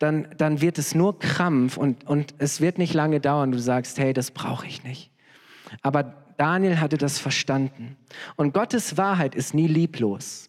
dann, 0.00 0.28
dann 0.38 0.62
wird 0.62 0.78
es 0.78 0.94
nur 0.94 1.18
Krampf 1.18 1.76
und, 1.76 2.04
und 2.08 2.34
es 2.38 2.60
wird 2.60 2.78
nicht 2.78 2.94
lange 2.94 3.20
dauern. 3.20 3.52
Du 3.52 3.58
sagst, 3.58 3.98
hey, 3.98 4.12
das 4.14 4.30
brauche 4.30 4.66
ich 4.66 4.82
nicht. 4.82 5.10
Aber 5.82 6.24
Daniel 6.38 6.80
hatte 6.80 6.96
das 6.96 7.18
verstanden. 7.18 7.96
Und 8.36 8.54
Gottes 8.54 8.96
Wahrheit 8.96 9.34
ist 9.34 9.52
nie 9.52 9.66
lieblos. 9.66 10.48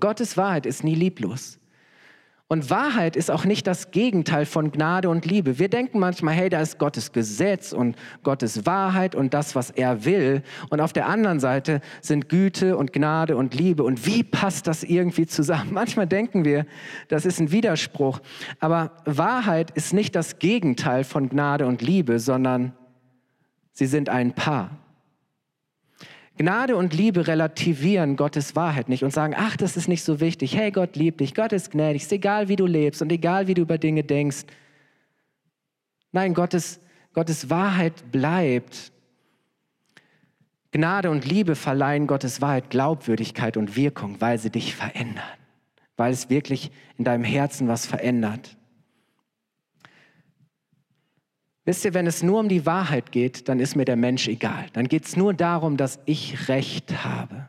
Gottes 0.00 0.38
Wahrheit 0.38 0.64
ist 0.64 0.82
nie 0.82 0.94
lieblos. 0.94 1.58
Und 2.48 2.70
Wahrheit 2.70 3.16
ist 3.16 3.28
auch 3.28 3.44
nicht 3.44 3.66
das 3.66 3.90
Gegenteil 3.90 4.46
von 4.46 4.70
Gnade 4.70 5.08
und 5.08 5.26
Liebe. 5.26 5.58
Wir 5.58 5.68
denken 5.68 5.98
manchmal, 5.98 6.34
hey, 6.34 6.48
da 6.48 6.60
ist 6.60 6.78
Gottes 6.78 7.10
Gesetz 7.10 7.72
und 7.72 7.96
Gottes 8.22 8.64
Wahrheit 8.66 9.16
und 9.16 9.34
das, 9.34 9.56
was 9.56 9.70
er 9.70 10.04
will. 10.04 10.44
Und 10.70 10.80
auf 10.80 10.92
der 10.92 11.08
anderen 11.08 11.40
Seite 11.40 11.80
sind 12.00 12.28
Güte 12.28 12.76
und 12.76 12.92
Gnade 12.92 13.36
und 13.36 13.54
Liebe. 13.54 13.82
Und 13.82 14.06
wie 14.06 14.22
passt 14.22 14.68
das 14.68 14.84
irgendwie 14.84 15.26
zusammen? 15.26 15.70
Manchmal 15.72 16.06
denken 16.06 16.44
wir, 16.44 16.66
das 17.08 17.26
ist 17.26 17.40
ein 17.40 17.50
Widerspruch. 17.50 18.20
Aber 18.60 18.92
Wahrheit 19.04 19.72
ist 19.72 19.92
nicht 19.92 20.14
das 20.14 20.38
Gegenteil 20.38 21.02
von 21.02 21.28
Gnade 21.28 21.66
und 21.66 21.82
Liebe, 21.82 22.20
sondern 22.20 22.74
sie 23.72 23.86
sind 23.86 24.08
ein 24.08 24.34
Paar. 24.34 24.85
Gnade 26.38 26.76
und 26.76 26.92
Liebe 26.92 27.26
relativieren 27.26 28.16
Gottes 28.16 28.54
Wahrheit 28.54 28.90
nicht 28.90 29.02
und 29.02 29.10
sagen, 29.10 29.34
ach, 29.36 29.56
das 29.56 29.76
ist 29.76 29.88
nicht 29.88 30.02
so 30.02 30.20
wichtig. 30.20 30.54
Hey, 30.54 30.70
Gott 30.70 30.94
liebt 30.94 31.20
dich, 31.20 31.34
Gott 31.34 31.52
ist 31.52 31.70
gnädig, 31.70 32.02
ist 32.02 32.12
egal, 32.12 32.48
wie 32.48 32.56
du 32.56 32.66
lebst 32.66 33.00
und 33.00 33.10
egal, 33.10 33.46
wie 33.46 33.54
du 33.54 33.62
über 33.62 33.78
Dinge 33.78 34.04
denkst. 34.04 34.44
Nein, 36.12 36.34
Gottes, 36.34 36.80
Gottes 37.14 37.48
Wahrheit 37.48 38.12
bleibt. 38.12 38.92
Gnade 40.72 41.10
und 41.10 41.24
Liebe 41.24 41.54
verleihen 41.54 42.06
Gottes 42.06 42.42
Wahrheit 42.42 42.68
Glaubwürdigkeit 42.68 43.56
und 43.56 43.76
Wirkung, 43.76 44.20
weil 44.20 44.38
sie 44.38 44.50
dich 44.50 44.74
verändern, 44.74 45.24
weil 45.96 46.12
es 46.12 46.28
wirklich 46.28 46.70
in 46.98 47.04
deinem 47.04 47.24
Herzen 47.24 47.66
was 47.66 47.86
verändert. 47.86 48.58
Wisst 51.66 51.84
ihr, 51.84 51.94
wenn 51.94 52.06
es 52.06 52.22
nur 52.22 52.38
um 52.38 52.48
die 52.48 52.64
Wahrheit 52.64 53.10
geht, 53.10 53.48
dann 53.48 53.58
ist 53.58 53.74
mir 53.74 53.84
der 53.84 53.96
Mensch 53.96 54.28
egal. 54.28 54.66
Dann 54.72 54.86
geht 54.86 55.04
es 55.04 55.16
nur 55.16 55.34
darum, 55.34 55.76
dass 55.76 55.98
ich 56.06 56.48
Recht 56.48 57.04
habe. 57.04 57.48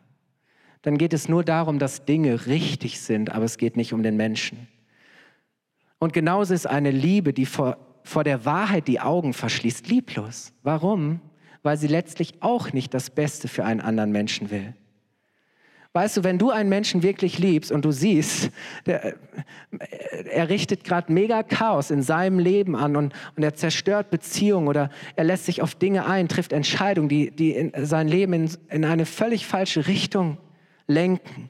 Dann 0.81 0.97
geht 0.97 1.13
es 1.13 1.29
nur 1.29 1.43
darum, 1.43 1.77
dass 1.77 2.03
Dinge 2.03 2.47
richtig 2.47 2.99
sind, 2.99 3.31
aber 3.31 3.45
es 3.45 3.57
geht 3.57 3.77
nicht 3.77 3.93
um 3.93 4.01
den 4.01 4.17
Menschen. 4.17 4.67
Und 5.99 6.13
genauso 6.13 6.55
ist 6.55 6.65
eine 6.65 6.89
Liebe, 6.89 7.31
die 7.31 7.45
vor, 7.45 7.77
vor 8.03 8.23
der 8.23 8.43
Wahrheit 8.43 8.87
die 8.87 8.99
Augen 8.99 9.33
verschließt, 9.33 9.87
lieblos. 9.87 10.51
Warum? 10.63 11.21
Weil 11.61 11.77
sie 11.77 11.87
letztlich 11.87 12.41
auch 12.41 12.73
nicht 12.73 12.95
das 12.95 13.11
Beste 13.11 13.47
für 13.47 13.65
einen 13.65 13.81
anderen 13.81 14.11
Menschen 14.11 14.49
will. 14.49 14.73
Weißt 15.97 16.15
du, 16.15 16.23
wenn 16.23 16.37
du 16.37 16.51
einen 16.51 16.69
Menschen 16.69 17.01
wirklich 17.01 17.39
liebst 17.39 17.71
und 17.71 17.83
du 17.83 17.89
siehst, 17.89 18.51
der, 18.85 19.15
er 20.31 20.47
richtet 20.47 20.83
gerade 20.83 21.11
mega 21.11 21.41
Chaos 21.41 21.89
in 21.89 22.03
seinem 22.03 22.37
Leben 22.37 22.75
an 22.75 22.95
und, 22.95 23.15
und 23.35 23.41
er 23.41 23.55
zerstört 23.55 24.11
Beziehungen 24.11 24.67
oder 24.67 24.91
er 25.15 25.23
lässt 25.23 25.47
sich 25.47 25.63
auf 25.63 25.73
Dinge 25.73 26.05
ein, 26.05 26.27
trifft 26.27 26.53
Entscheidungen, 26.53 27.09
die, 27.09 27.31
die 27.31 27.71
sein 27.81 28.07
Leben 28.07 28.33
in, 28.33 28.51
in 28.69 28.85
eine 28.85 29.07
völlig 29.07 29.47
falsche 29.47 29.87
Richtung 29.87 30.37
lenken, 30.85 31.49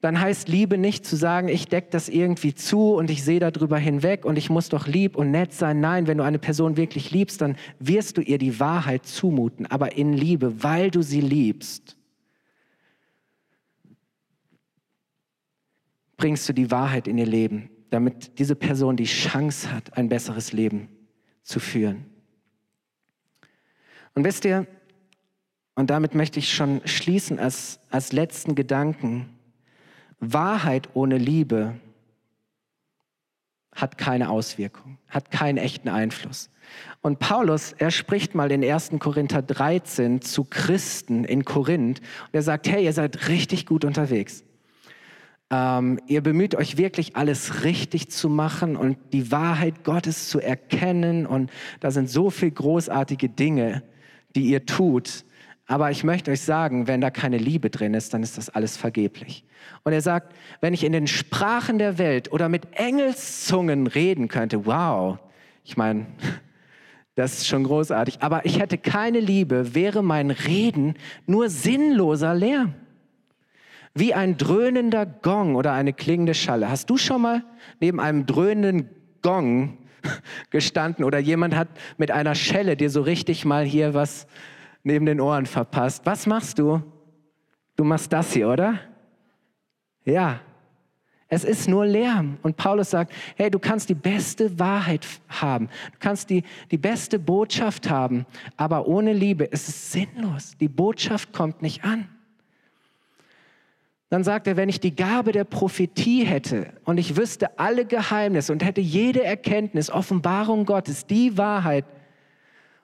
dann 0.00 0.20
heißt 0.20 0.48
Liebe 0.48 0.78
nicht 0.78 1.04
zu 1.04 1.16
sagen, 1.16 1.48
ich 1.48 1.66
decke 1.66 1.88
das 1.90 2.08
irgendwie 2.08 2.54
zu 2.54 2.94
und 2.94 3.10
ich 3.10 3.24
sehe 3.24 3.40
darüber 3.40 3.78
hinweg 3.78 4.24
und 4.24 4.38
ich 4.38 4.48
muss 4.48 4.68
doch 4.68 4.86
lieb 4.86 5.16
und 5.16 5.32
nett 5.32 5.52
sein. 5.52 5.80
Nein, 5.80 6.06
wenn 6.06 6.18
du 6.18 6.24
eine 6.24 6.38
Person 6.38 6.76
wirklich 6.76 7.10
liebst, 7.10 7.40
dann 7.40 7.56
wirst 7.80 8.16
du 8.16 8.20
ihr 8.20 8.38
die 8.38 8.60
Wahrheit 8.60 9.06
zumuten, 9.06 9.66
aber 9.66 9.96
in 9.96 10.12
Liebe, 10.12 10.62
weil 10.62 10.92
du 10.92 11.02
sie 11.02 11.20
liebst. 11.20 11.96
Bringst 16.16 16.48
du 16.48 16.52
die 16.52 16.70
Wahrheit 16.70 17.08
in 17.08 17.18
ihr 17.18 17.26
Leben, 17.26 17.70
damit 17.90 18.38
diese 18.38 18.54
Person 18.54 18.96
die 18.96 19.04
Chance 19.04 19.72
hat, 19.72 19.96
ein 19.96 20.08
besseres 20.08 20.52
Leben 20.52 20.88
zu 21.42 21.60
führen. 21.60 22.06
Und 24.14 24.24
wisst 24.24 24.44
ihr, 24.44 24.66
und 25.74 25.90
damit 25.90 26.14
möchte 26.14 26.38
ich 26.38 26.54
schon 26.54 26.80
schließen 26.84 27.38
als, 27.38 27.80
als 27.90 28.12
letzten 28.12 28.54
Gedanken, 28.54 29.28
Wahrheit 30.20 30.90
ohne 30.94 31.18
Liebe 31.18 31.74
hat 33.74 33.98
keine 33.98 34.30
Auswirkung, 34.30 34.98
hat 35.08 35.32
keinen 35.32 35.58
echten 35.58 35.88
Einfluss. 35.88 36.48
Und 37.02 37.18
Paulus, 37.18 37.72
er 37.72 37.90
spricht 37.90 38.34
mal 38.34 38.52
in 38.52 38.64
1. 38.64 38.92
Korinther 39.00 39.42
13 39.42 40.22
zu 40.22 40.44
Christen 40.44 41.24
in 41.24 41.44
Korinth 41.44 41.98
und 41.98 42.34
er 42.34 42.42
sagt, 42.42 42.68
hey, 42.68 42.84
ihr 42.84 42.92
seid 42.92 43.28
richtig 43.28 43.66
gut 43.66 43.84
unterwegs. 43.84 44.44
Ähm, 45.50 46.00
ihr 46.06 46.22
bemüht 46.22 46.54
euch 46.54 46.76
wirklich 46.76 47.16
alles 47.16 47.64
richtig 47.64 48.10
zu 48.10 48.28
machen 48.28 48.76
und 48.76 48.96
die 49.12 49.30
Wahrheit 49.30 49.84
Gottes 49.84 50.28
zu 50.28 50.40
erkennen. 50.40 51.26
Und 51.26 51.50
da 51.80 51.90
sind 51.90 52.08
so 52.08 52.30
viele 52.30 52.52
großartige 52.52 53.28
Dinge, 53.28 53.82
die 54.34 54.46
ihr 54.46 54.64
tut. 54.66 55.24
Aber 55.66 55.90
ich 55.90 56.04
möchte 56.04 56.30
euch 56.30 56.42
sagen, 56.42 56.86
wenn 56.86 57.00
da 57.00 57.10
keine 57.10 57.38
Liebe 57.38 57.70
drin 57.70 57.94
ist, 57.94 58.12
dann 58.12 58.22
ist 58.22 58.36
das 58.36 58.50
alles 58.50 58.76
vergeblich. 58.76 59.44
Und 59.82 59.92
er 59.92 60.02
sagt, 60.02 60.34
wenn 60.60 60.74
ich 60.74 60.84
in 60.84 60.92
den 60.92 61.06
Sprachen 61.06 61.78
der 61.78 61.98
Welt 61.98 62.32
oder 62.32 62.48
mit 62.48 62.66
Engelszungen 62.72 63.86
reden 63.86 64.28
könnte, 64.28 64.66
wow, 64.66 65.18
ich 65.62 65.76
meine, 65.76 66.06
das 67.14 67.34
ist 67.34 67.46
schon 67.46 67.64
großartig. 67.64 68.20
Aber 68.20 68.44
ich 68.44 68.60
hätte 68.60 68.76
keine 68.76 69.20
Liebe, 69.20 69.74
wäre 69.74 70.02
mein 70.02 70.30
Reden 70.30 70.94
nur 71.26 71.48
sinnloser 71.48 72.34
Lärm 72.34 72.74
wie 73.94 74.12
ein 74.12 74.36
dröhnender 74.36 75.06
Gong 75.06 75.54
oder 75.54 75.72
eine 75.72 75.92
klingende 75.92 76.34
Schalle. 76.34 76.68
Hast 76.68 76.90
du 76.90 76.96
schon 76.96 77.22
mal 77.22 77.44
neben 77.80 78.00
einem 78.00 78.26
dröhnenden 78.26 78.90
Gong 79.22 79.78
gestanden 80.50 81.04
oder 81.04 81.18
jemand 81.18 81.54
hat 81.54 81.68
mit 81.96 82.10
einer 82.10 82.34
Schelle 82.34 82.76
dir 82.76 82.90
so 82.90 83.02
richtig 83.02 83.44
mal 83.44 83.64
hier 83.64 83.94
was 83.94 84.26
neben 84.82 85.06
den 85.06 85.20
Ohren 85.20 85.46
verpasst? 85.46 86.04
Was 86.04 86.26
machst 86.26 86.58
du? 86.58 86.82
Du 87.76 87.84
machst 87.84 88.12
das 88.12 88.32
hier, 88.32 88.48
oder? 88.48 88.80
Ja. 90.04 90.40
Es 91.28 91.42
ist 91.42 91.68
nur 91.68 91.86
Lärm. 91.86 92.36
Und 92.42 92.56
Paulus 92.56 92.90
sagt, 92.90 93.12
hey, 93.36 93.50
du 93.50 93.58
kannst 93.58 93.88
die 93.88 93.94
beste 93.94 94.58
Wahrheit 94.58 95.06
haben. 95.28 95.68
Du 95.92 95.98
kannst 95.98 96.30
die, 96.30 96.44
die 96.70 96.78
beste 96.78 97.18
Botschaft 97.18 97.88
haben. 97.90 98.26
Aber 98.56 98.86
ohne 98.86 99.12
Liebe 99.12 99.44
ist 99.44 99.68
es 99.68 99.92
sinnlos. 99.92 100.56
Die 100.60 100.68
Botschaft 100.68 101.32
kommt 101.32 101.62
nicht 101.62 101.82
an. 101.82 102.08
Dann 104.14 104.22
sagt 104.22 104.46
er, 104.46 104.56
wenn 104.56 104.68
ich 104.68 104.78
die 104.78 104.94
Gabe 104.94 105.32
der 105.32 105.42
Prophetie 105.42 106.22
hätte 106.22 106.72
und 106.84 106.98
ich 106.98 107.16
wüsste 107.16 107.58
alle 107.58 107.84
Geheimnisse 107.84 108.52
und 108.52 108.64
hätte 108.64 108.80
jede 108.80 109.24
Erkenntnis, 109.24 109.90
Offenbarung 109.90 110.66
Gottes, 110.66 111.06
die 111.06 111.36
Wahrheit, 111.36 111.84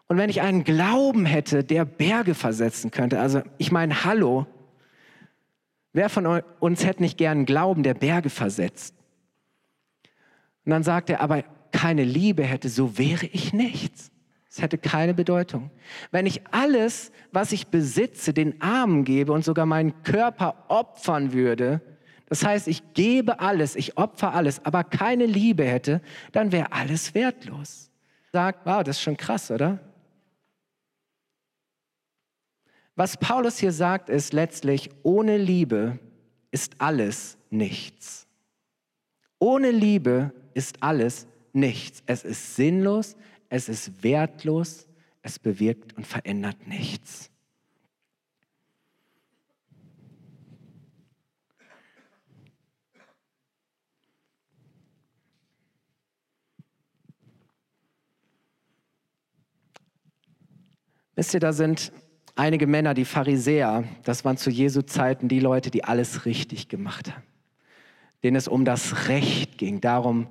und 0.08 0.16
wenn 0.16 0.28
ich 0.28 0.40
einen 0.40 0.64
Glauben 0.64 1.26
hätte, 1.26 1.62
der 1.62 1.84
Berge 1.84 2.34
versetzen 2.34 2.90
könnte, 2.90 3.20
also 3.20 3.42
ich 3.58 3.70
meine, 3.70 4.04
hallo, 4.04 4.44
wer 5.92 6.08
von 6.08 6.26
uns 6.58 6.84
hätte 6.84 7.00
nicht 7.00 7.16
gern 7.16 7.38
einen 7.38 7.46
Glauben, 7.46 7.84
der 7.84 7.94
Berge 7.94 8.28
versetzt? 8.28 8.96
Und 10.64 10.70
dann 10.70 10.82
sagt 10.82 11.10
er, 11.10 11.20
aber 11.20 11.44
keine 11.70 12.02
Liebe 12.02 12.42
hätte, 12.42 12.68
so 12.68 12.98
wäre 12.98 13.26
ich 13.26 13.52
nichts. 13.52 14.09
Es 14.50 14.60
hätte 14.60 14.78
keine 14.78 15.14
Bedeutung. 15.14 15.70
Wenn 16.10 16.26
ich 16.26 16.42
alles, 16.50 17.12
was 17.30 17.52
ich 17.52 17.68
besitze, 17.68 18.34
den 18.34 18.60
Armen 18.60 19.04
gebe 19.04 19.32
und 19.32 19.44
sogar 19.44 19.64
meinen 19.64 20.02
Körper 20.02 20.64
opfern 20.68 21.32
würde, 21.32 21.80
Das 22.30 22.44
heißt, 22.44 22.68
ich 22.68 22.94
gebe 22.94 23.40
alles, 23.40 23.74
ich 23.74 23.98
opfer 23.98 24.32
alles, 24.32 24.64
aber 24.64 24.84
keine 24.84 25.26
Liebe 25.26 25.64
hätte, 25.64 26.00
dann 26.30 26.52
wäre 26.52 26.70
alles 26.70 27.12
wertlos. 27.12 27.90
Sagt, 28.32 28.64
wow, 28.64 28.84
das 28.84 28.98
ist 28.98 29.02
schon 29.02 29.16
krass, 29.16 29.50
oder? 29.50 29.80
Was 32.94 33.16
Paulus 33.16 33.58
hier 33.58 33.72
sagt, 33.72 34.08
ist 34.08 34.32
letztlich, 34.32 34.90
ohne 35.02 35.38
Liebe 35.38 35.98
ist 36.52 36.80
alles 36.80 37.36
nichts. 37.50 38.28
Ohne 39.40 39.72
Liebe 39.72 40.32
ist 40.54 40.84
alles 40.84 41.26
nichts. 41.52 42.04
Es 42.06 42.22
ist 42.22 42.54
sinnlos, 42.54 43.16
es 43.50 43.68
ist 43.68 44.02
wertlos, 44.02 44.86
es 45.22 45.38
bewirkt 45.38 45.94
und 45.96 46.06
verändert 46.06 46.66
nichts. 46.66 47.30
Wisst 61.16 61.34
ihr, 61.34 61.40
da 61.40 61.52
sind 61.52 61.92
einige 62.34 62.66
Männer, 62.66 62.94
die 62.94 63.04
Pharisäer, 63.04 63.84
das 64.04 64.24
waren 64.24 64.38
zu 64.38 64.48
Jesu 64.48 64.80
Zeiten 64.82 65.28
die 65.28 65.40
Leute, 65.40 65.70
die 65.70 65.84
alles 65.84 66.24
richtig 66.24 66.68
gemacht 66.68 67.12
haben, 67.12 67.24
denen 68.22 68.36
es 68.36 68.48
um 68.48 68.64
das 68.64 69.08
Recht 69.08 69.58
ging, 69.58 69.82
darum, 69.82 70.28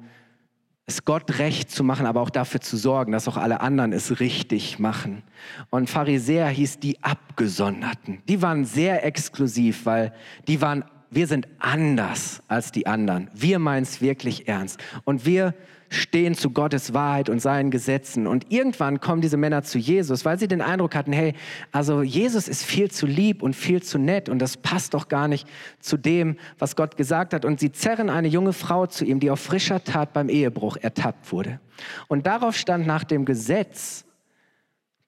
es 0.89 1.06
Gott 1.06 1.38
recht 1.38 1.69
zu 1.69 1.84
machen, 1.84 2.06
aber 2.06 2.21
auch 2.21 2.32
dafür 2.32 2.62
zu 2.62 2.75
sorgen, 2.75 3.12
dass 3.12 3.28
auch 3.28 3.38
alle 3.38 3.62
anderen 3.62 3.93
es 3.93 4.19
richtig 4.19 4.80
machen. 4.80 5.21
Und 5.69 5.89
Pharisäer 5.89 6.47
hieß 6.47 6.80
die 6.80 7.02
Abgesonderten. 7.04 8.21
Die 8.28 8.41
waren 8.41 8.65
sehr 8.65 9.06
exklusiv, 9.06 9.86
weil 9.86 10.13
die 10.47 10.62
waren, 10.62 10.84
wir 11.12 11.28
sind 11.28 11.48
anders 11.58 12.41
als 12.48 12.72
die 12.72 12.86
anderen. 12.86 13.30
Wir 13.34 13.60
meinen 13.60 13.84
es 13.84 14.02
wirklich 14.02 14.48
ernst. 14.48 14.80
Und 15.06 15.26
wir 15.26 15.56
stehen 15.89 16.36
zu 16.36 16.52
Gottes 16.52 16.93
Wahrheit 16.93 17.30
und 17.30 17.39
seinen 17.39 17.72
Gesetzen. 17.72 18.28
Und 18.28 18.52
irgendwann 18.52 19.00
kommen 19.00 19.22
diese 19.22 19.38
Männer 19.38 19.63
zu 19.63 19.80
Jesus, 19.80 20.24
weil 20.24 20.38
sie 20.38 20.48
den 20.48 20.62
Eindruck 20.62 20.95
hatten, 20.95 21.12
hey, 21.12 21.34
also 21.72 22.04
Jesus 22.04 22.48
ist 22.48 22.63
viel 22.63 22.91
zu 22.91 23.08
lieb 23.08 23.41
und 23.41 23.56
viel 23.56 23.82
zu 23.82 23.98
nett 23.98 24.30
und 24.30 24.39
das 24.39 24.58
passt 24.58 24.93
doch 24.93 25.08
gar 25.08 25.28
nicht 25.28 25.48
zu 25.80 25.98
dem, 25.98 26.38
was 26.60 26.76
Gott 26.76 26.95
gesagt 26.95 27.34
hat. 27.34 27.43
Und 27.43 27.60
sie 27.60 27.72
zerren 27.72 28.10
eine 28.10 28.28
junge 28.28 28.54
Frau 28.54 28.86
zu 28.86 29.04
ihm, 29.04 29.19
die 29.19 29.32
auf 29.32 29.39
frischer 29.39 29.84
Tat 29.84 30.13
beim 30.13 30.30
Ehebruch 30.30 30.78
ertappt 30.78 31.32
wurde. 31.32 31.60
Und 32.08 32.28
darauf 32.28 32.56
stand 32.56 32.86
nach 32.86 33.04
dem 33.04 33.26
Gesetz 33.26 34.06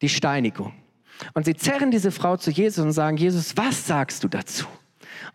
die 0.02 0.10
Steinigung. 0.10 0.74
Und 1.34 1.46
sie 1.46 1.54
zerren 1.54 1.92
diese 1.92 2.12
Frau 2.12 2.38
zu 2.38 2.50
Jesus 2.50 2.84
und 2.84 2.92
sagen, 2.92 3.18
Jesus, 3.18 3.56
was 3.56 3.86
sagst 3.86 4.24
du 4.24 4.28
dazu? 4.28 4.66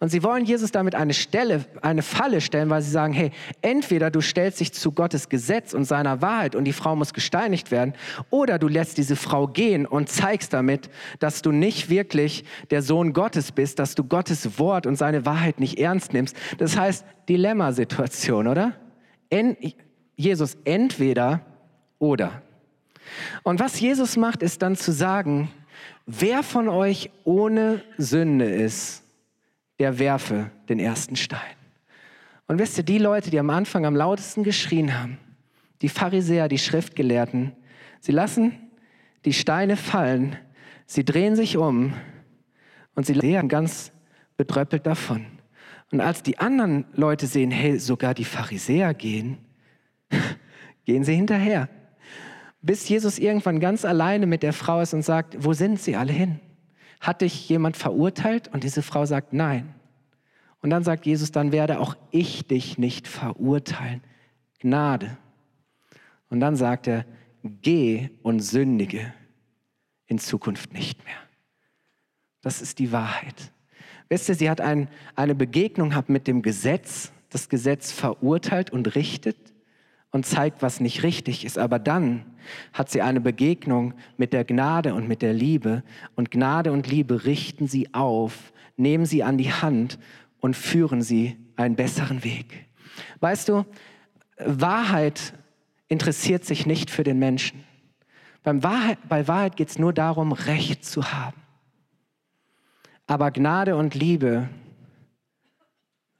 Und 0.00 0.08
sie 0.08 0.22
wollen 0.22 0.44
Jesus 0.44 0.72
damit 0.72 0.94
eine 0.94 1.14
Stelle, 1.14 1.64
eine 1.82 2.02
Falle 2.02 2.40
stellen, 2.40 2.70
weil 2.70 2.82
sie 2.82 2.90
sagen, 2.90 3.12
hey, 3.12 3.30
entweder 3.62 4.10
du 4.10 4.20
stellst 4.20 4.60
dich 4.60 4.72
zu 4.72 4.92
Gottes 4.92 5.28
Gesetz 5.28 5.74
und 5.74 5.84
seiner 5.84 6.22
Wahrheit 6.22 6.54
und 6.54 6.64
die 6.64 6.72
Frau 6.72 6.96
muss 6.96 7.12
gesteinigt 7.12 7.70
werden, 7.70 7.94
oder 8.30 8.58
du 8.58 8.68
lässt 8.68 8.98
diese 8.98 9.16
Frau 9.16 9.46
gehen 9.46 9.86
und 9.86 10.08
zeigst 10.08 10.52
damit, 10.52 10.90
dass 11.18 11.42
du 11.42 11.52
nicht 11.52 11.90
wirklich 11.90 12.44
der 12.70 12.82
Sohn 12.82 13.12
Gottes 13.12 13.52
bist, 13.52 13.78
dass 13.78 13.94
du 13.94 14.04
Gottes 14.04 14.58
Wort 14.58 14.86
und 14.86 14.96
seine 14.96 15.26
Wahrheit 15.26 15.60
nicht 15.60 15.78
ernst 15.78 16.12
nimmst. 16.12 16.36
Das 16.58 16.76
heißt, 16.76 17.04
Dilemmasituation, 17.28 18.46
oder? 18.46 18.72
En 19.30 19.56
Jesus 20.16 20.56
entweder 20.64 21.40
oder. 21.98 22.42
Und 23.42 23.60
was 23.60 23.78
Jesus 23.80 24.16
macht, 24.16 24.42
ist 24.42 24.62
dann 24.62 24.76
zu 24.76 24.92
sagen, 24.92 25.50
wer 26.06 26.42
von 26.42 26.68
euch 26.68 27.10
ohne 27.24 27.82
Sünde 27.98 28.46
ist, 28.46 29.02
der 29.78 29.98
werfe 29.98 30.50
den 30.68 30.78
ersten 30.78 31.16
Stein. 31.16 31.40
Und 32.46 32.58
wisst 32.58 32.78
ihr, 32.78 32.84
die 32.84 32.98
Leute, 32.98 33.30
die 33.30 33.38
am 33.38 33.50
Anfang 33.50 33.84
am 33.86 33.96
lautesten 33.96 34.44
geschrien 34.44 34.98
haben, 34.98 35.18
die 35.82 35.88
Pharisäer, 35.88 36.48
die 36.48 36.58
Schriftgelehrten, 36.58 37.52
sie 38.00 38.12
lassen 38.12 38.52
die 39.26 39.32
Steine 39.32 39.76
fallen, 39.76 40.36
sie 40.86 41.04
drehen 41.04 41.36
sich 41.36 41.56
um 41.56 41.92
und 42.94 43.04
sie 43.04 43.14
gehen 43.14 43.48
ganz 43.48 43.92
bedröppelt 44.36 44.86
davon. 44.86 45.26
Und 45.90 46.00
als 46.00 46.22
die 46.22 46.38
anderen 46.38 46.86
Leute 46.92 47.26
sehen, 47.26 47.50
hey, 47.50 47.78
sogar 47.78 48.14
die 48.14 48.24
Pharisäer 48.24 48.94
gehen, 48.94 49.38
gehen 50.84 51.04
sie 51.04 51.14
hinterher. 51.14 51.68
Bis 52.62 52.88
Jesus 52.88 53.18
irgendwann 53.18 53.60
ganz 53.60 53.84
alleine 53.84 54.26
mit 54.26 54.42
der 54.42 54.52
Frau 54.52 54.80
ist 54.80 54.94
und 54.94 55.02
sagt, 55.02 55.44
wo 55.44 55.52
sind 55.52 55.80
sie 55.80 55.96
alle 55.96 56.12
hin? 56.12 56.40
Hat 57.00 57.20
dich 57.20 57.48
jemand 57.48 57.76
verurteilt? 57.76 58.48
Und 58.48 58.64
diese 58.64 58.82
Frau 58.82 59.06
sagt 59.06 59.32
nein. 59.32 59.74
Und 60.60 60.70
dann 60.70 60.84
sagt 60.84 61.06
Jesus, 61.06 61.30
dann 61.30 61.52
werde 61.52 61.80
auch 61.80 61.96
ich 62.10 62.46
dich 62.46 62.78
nicht 62.78 63.06
verurteilen. 63.06 64.02
Gnade. 64.60 65.16
Und 66.28 66.40
dann 66.40 66.56
sagt 66.56 66.88
er, 66.88 67.04
geh 67.42 68.10
und 68.22 68.40
sündige 68.40 69.12
in 70.06 70.18
Zukunft 70.18 70.72
nicht 70.72 71.04
mehr. 71.04 71.16
Das 72.40 72.62
ist 72.62 72.78
die 72.78 72.92
Wahrheit. 72.92 73.52
Wisst 74.08 74.28
ihr, 74.28 74.34
sie 74.34 74.50
hat 74.50 74.60
ein, 74.60 74.88
eine 75.14 75.34
Begegnung 75.34 75.90
gehabt 75.90 76.08
mit 76.08 76.26
dem 76.26 76.42
Gesetz, 76.42 77.12
das 77.30 77.48
Gesetz 77.48 77.92
verurteilt 77.92 78.70
und 78.70 78.94
richtet 78.94 79.36
und 80.16 80.24
zeigt, 80.24 80.62
was 80.62 80.80
nicht 80.80 81.02
richtig 81.02 81.44
ist. 81.44 81.58
Aber 81.58 81.78
dann 81.78 82.24
hat 82.72 82.88
sie 82.88 83.02
eine 83.02 83.20
Begegnung 83.20 83.92
mit 84.16 84.32
der 84.32 84.46
Gnade 84.46 84.94
und 84.94 85.06
mit 85.06 85.20
der 85.20 85.34
Liebe. 85.34 85.82
Und 86.14 86.30
Gnade 86.30 86.72
und 86.72 86.88
Liebe 86.88 87.26
richten 87.26 87.68
sie 87.68 87.92
auf, 87.92 88.54
nehmen 88.78 89.04
sie 89.04 89.22
an 89.22 89.36
die 89.36 89.52
Hand 89.52 89.98
und 90.40 90.56
führen 90.56 91.02
sie 91.02 91.36
einen 91.56 91.76
besseren 91.76 92.24
Weg. 92.24 92.64
Weißt 93.20 93.50
du, 93.50 93.66
Wahrheit 94.38 95.34
interessiert 95.88 96.46
sich 96.46 96.64
nicht 96.64 96.90
für 96.90 97.04
den 97.04 97.18
Menschen. 97.18 97.62
Wahrheit, 98.42 98.98
bei 99.10 99.28
Wahrheit 99.28 99.56
geht 99.56 99.68
es 99.68 99.78
nur 99.78 99.92
darum, 99.92 100.32
Recht 100.32 100.82
zu 100.82 101.12
haben. 101.12 101.42
Aber 103.06 103.30
Gnade 103.32 103.76
und 103.76 103.94
Liebe 103.94 104.48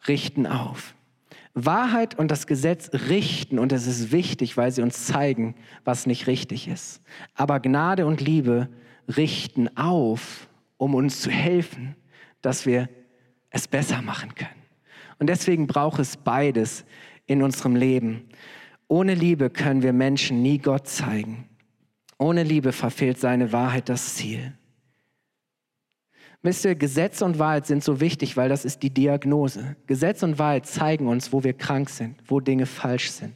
richten 0.07 0.47
auf. 0.47 0.96
Wahrheit 1.59 2.19
und 2.19 2.31
das 2.31 2.47
Gesetz 2.47 2.91
richten 3.09 3.59
und 3.59 3.73
es 3.73 3.87
ist 3.87 4.13
wichtig, 4.13 4.59
weil 4.59 4.71
sie 4.71 4.83
uns 4.83 5.07
zeigen, 5.07 5.55
was 5.85 6.07
nicht 6.07 6.27
richtig 6.27 6.69
ist. 6.69 7.01
Aber 7.35 7.61
Gnade 7.61 8.05
und 8.05 8.21
Liebe 8.21 8.69
richten 9.17 9.75
auf, 9.75 10.49
um 10.77 10.95
uns 10.95 11.23
zu 11.23 11.31
helfen, 11.31 11.97
dass 12.43 12.67
wir 12.67 12.91
es 13.49 13.69
besser 13.69 14.03
machen 14.03 14.35
können. 14.35 14.51
Und 15.19 15.29
deswegen 15.29 15.67
braucht 15.67 15.99
es 15.99 16.19
beides 16.19 16.85
in 17.25 17.43
unserem 17.43 17.75
Leben. 17.75 18.29
Ohne 18.87 19.15
Liebe 19.15 19.49
können 19.49 19.83
wir 19.83 19.95
Menschen 19.95 20.43
nie 20.43 20.59
Gott 20.59 20.87
zeigen. 20.87 21.49
Ohne 22.19 22.43
Liebe 22.43 22.73
verfehlt 22.73 23.19
seine 23.19 23.53
Wahrheit 23.53 23.89
das 23.89 24.17
Ziel. 24.17 24.53
Wisst 26.47 26.65
ihr, 26.65 26.77
Gesetz 26.77 27.23
und 27.23 27.41
Wahrheit 27.41 27.67
sind 27.67 27.83
so 27.83 28.01
wichtig, 28.01 28.37
weil 28.37 28.49
das 28.49 28.65
ist 28.65 28.85
die 28.85 28.91
Diagnose. 28.91 29.75
Gesetz 29.89 30.23
und 30.23 30.39
Wahrheit 30.39 30.65
zeigen 30.65 31.09
uns, 31.09 31.33
wo 31.33 31.43
wir 31.43 31.55
krank 31.55 31.91
sind, 31.91 32.23
wo 32.29 32.39
Dinge 32.39 32.67
falsch 32.67 33.11
sind. 33.11 33.35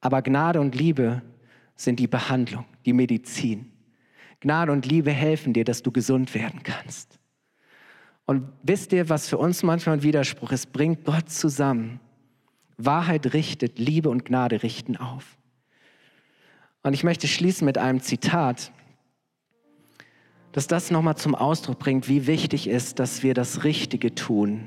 Aber 0.00 0.20
Gnade 0.20 0.60
und 0.60 0.74
Liebe 0.74 1.22
sind 1.76 2.00
die 2.00 2.08
Behandlung, 2.08 2.64
die 2.84 2.94
Medizin. 2.94 3.70
Gnade 4.40 4.72
und 4.72 4.86
Liebe 4.86 5.12
helfen 5.12 5.52
dir, 5.52 5.64
dass 5.64 5.84
du 5.84 5.92
gesund 5.92 6.34
werden 6.34 6.64
kannst. 6.64 7.20
Und 8.26 8.48
wisst 8.64 8.92
ihr, 8.92 9.08
was 9.08 9.28
für 9.28 9.38
uns 9.38 9.62
manchmal 9.62 9.98
ein 9.98 10.02
Widerspruch 10.02 10.50
ist? 10.50 10.72
Bringt 10.72 11.04
Gott 11.04 11.30
zusammen. 11.30 12.00
Wahrheit 12.76 13.34
richtet, 13.34 13.78
Liebe 13.78 14.08
und 14.08 14.24
Gnade 14.24 14.64
richten 14.64 14.96
auf. 14.96 15.38
Und 16.82 16.92
ich 16.92 17.04
möchte 17.04 17.28
schließen 17.28 17.64
mit 17.64 17.78
einem 17.78 18.00
Zitat 18.00 18.72
dass 20.52 20.66
das 20.66 20.90
nochmal 20.90 21.16
zum 21.16 21.34
Ausdruck 21.34 21.78
bringt, 21.78 22.08
wie 22.08 22.26
wichtig 22.26 22.68
ist, 22.68 22.98
dass 22.98 23.22
wir 23.22 23.34
das 23.34 23.64
Richtige 23.64 24.14
tun, 24.14 24.66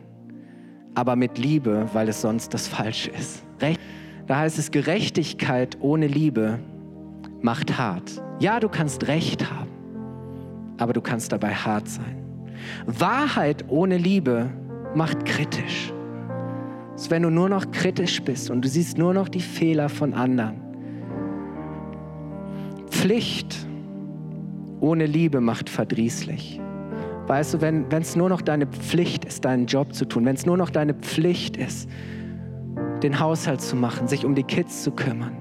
aber 0.96 1.15
mit 1.15 1.38
Liebe, 1.38 1.89
weil 1.93 2.08
es 2.08 2.22
sonst 2.22 2.54
das 2.54 2.67
Falsche 2.67 3.12
ist. 3.12 3.43
Da 4.28 4.38
heißt 4.38 4.58
es, 4.58 4.72
Gerechtigkeit 4.72 5.78
ohne 5.82 6.08
Liebe 6.08 6.60
macht 7.41 7.78
hart. 7.78 8.22
Ja, 8.39 8.60
du 8.60 8.69
kannst 8.69 9.08
Recht 9.08 9.52
haben, 9.52 9.69
aber 10.78 10.93
du 10.93 11.02
kannst 11.02 11.32
dabei 11.32 11.54
hart 11.54 11.89
sein. 11.89 12.24
Wahrheit 12.86 13.65
ohne 13.67 13.98
Liebe 13.98 14.50
macht 14.96 15.26
kritisch. 15.26 15.91
Das 16.93 17.04
ist, 17.04 17.12
wenn 17.12 17.24
du 17.24 17.30
nur 17.30 17.50
noch 17.50 17.72
kritisch 17.72 18.22
bist 18.22 18.50
und 18.50 18.63
du 18.63 18.69
siehst 18.69 18.98
nur 18.98 19.13
noch 19.13 19.28
die 19.28 19.41
Fehler 19.41 19.89
von 19.89 20.13
anderen. 20.13 20.62
Pflicht 22.89 23.67
ohne 24.84 25.06
Liebe 25.06 25.39
macht 25.39 25.69
verdrießlich. 25.69 26.60
Weißt 27.26 27.54
du, 27.54 27.62
wenn 27.62 27.86
es 27.89 28.17
nur 28.17 28.28
noch 28.28 28.41
deine 28.41 28.67
Pflicht 28.67 29.24
ist, 29.24 29.46
deinen 29.46 29.65
Job 29.65 29.93
zu 29.96 30.06
tun, 30.06 30.26
wenn 30.26 30.36
es 30.36 30.46
nur 30.46 30.58
noch 30.58 30.69
deine 30.69 30.93
Pflicht 30.93 31.56
ist, 31.56 31.89
den 33.02 33.17
Haushalt 33.17 33.62
zu 33.62 33.78
machen, 33.78 34.10
sich 34.10 34.26
um 34.26 34.36
die 34.36 34.43
Kids 34.43 34.84
zu 34.84 34.91
kümmern, 34.91 35.38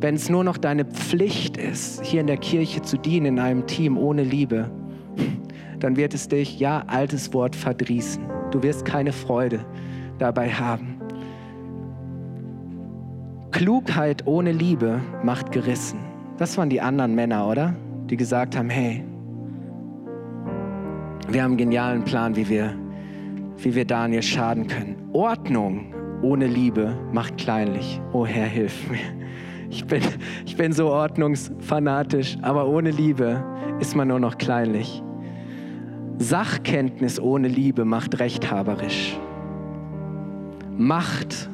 wenn 0.00 0.14
es 0.14 0.30
nur 0.30 0.44
noch 0.44 0.56
deine 0.56 0.86
Pflicht 0.86 1.58
ist, 1.58 2.02
hier 2.04 2.22
in 2.22 2.26
der 2.26 2.38
Kirche 2.38 2.80
zu 2.80 2.96
dienen, 2.96 3.26
in 3.26 3.38
einem 3.38 3.66
Team 3.66 3.98
ohne 3.98 4.24
Liebe, 4.24 4.70
dann 5.78 5.96
wird 5.96 6.14
es 6.14 6.26
dich, 6.26 6.58
ja, 6.58 6.84
altes 6.86 7.34
Wort, 7.34 7.54
verdrießen. 7.54 8.24
Du 8.50 8.62
wirst 8.62 8.86
keine 8.86 9.12
Freude 9.12 9.60
dabei 10.18 10.50
haben. 10.50 10.96
Klugheit 13.50 14.26
ohne 14.26 14.52
Liebe 14.52 15.00
macht 15.22 15.52
gerissen. 15.52 15.98
Das 16.38 16.56
waren 16.56 16.70
die 16.70 16.80
anderen 16.80 17.14
Männer, 17.14 17.46
oder? 17.46 17.76
Die 18.12 18.18
gesagt 18.18 18.58
haben, 18.58 18.68
hey, 18.68 19.02
wir 21.30 21.42
haben 21.42 21.52
einen 21.52 21.56
genialen 21.56 22.04
Plan, 22.04 22.36
wie 22.36 22.46
wir, 22.46 22.74
wie 23.56 23.74
wir 23.74 23.86
Daniel 23.86 24.22
schaden 24.22 24.66
können. 24.66 24.96
Ordnung 25.14 25.94
ohne 26.20 26.46
Liebe 26.46 26.94
macht 27.10 27.38
kleinlich. 27.38 28.02
Oh 28.12 28.26
Herr, 28.26 28.44
hilf 28.44 28.90
mir. 28.90 28.98
Ich 29.70 29.86
bin, 29.86 30.02
ich 30.44 30.58
bin 30.58 30.74
so 30.74 30.88
ordnungsfanatisch, 30.88 32.36
aber 32.42 32.68
ohne 32.68 32.90
Liebe 32.90 33.42
ist 33.80 33.96
man 33.96 34.08
nur 34.08 34.20
noch 34.20 34.36
kleinlich. 34.36 35.02
Sachkenntnis 36.18 37.18
ohne 37.18 37.48
Liebe 37.48 37.86
macht 37.86 38.20
rechthaberisch. 38.20 39.18
Macht 40.76 41.48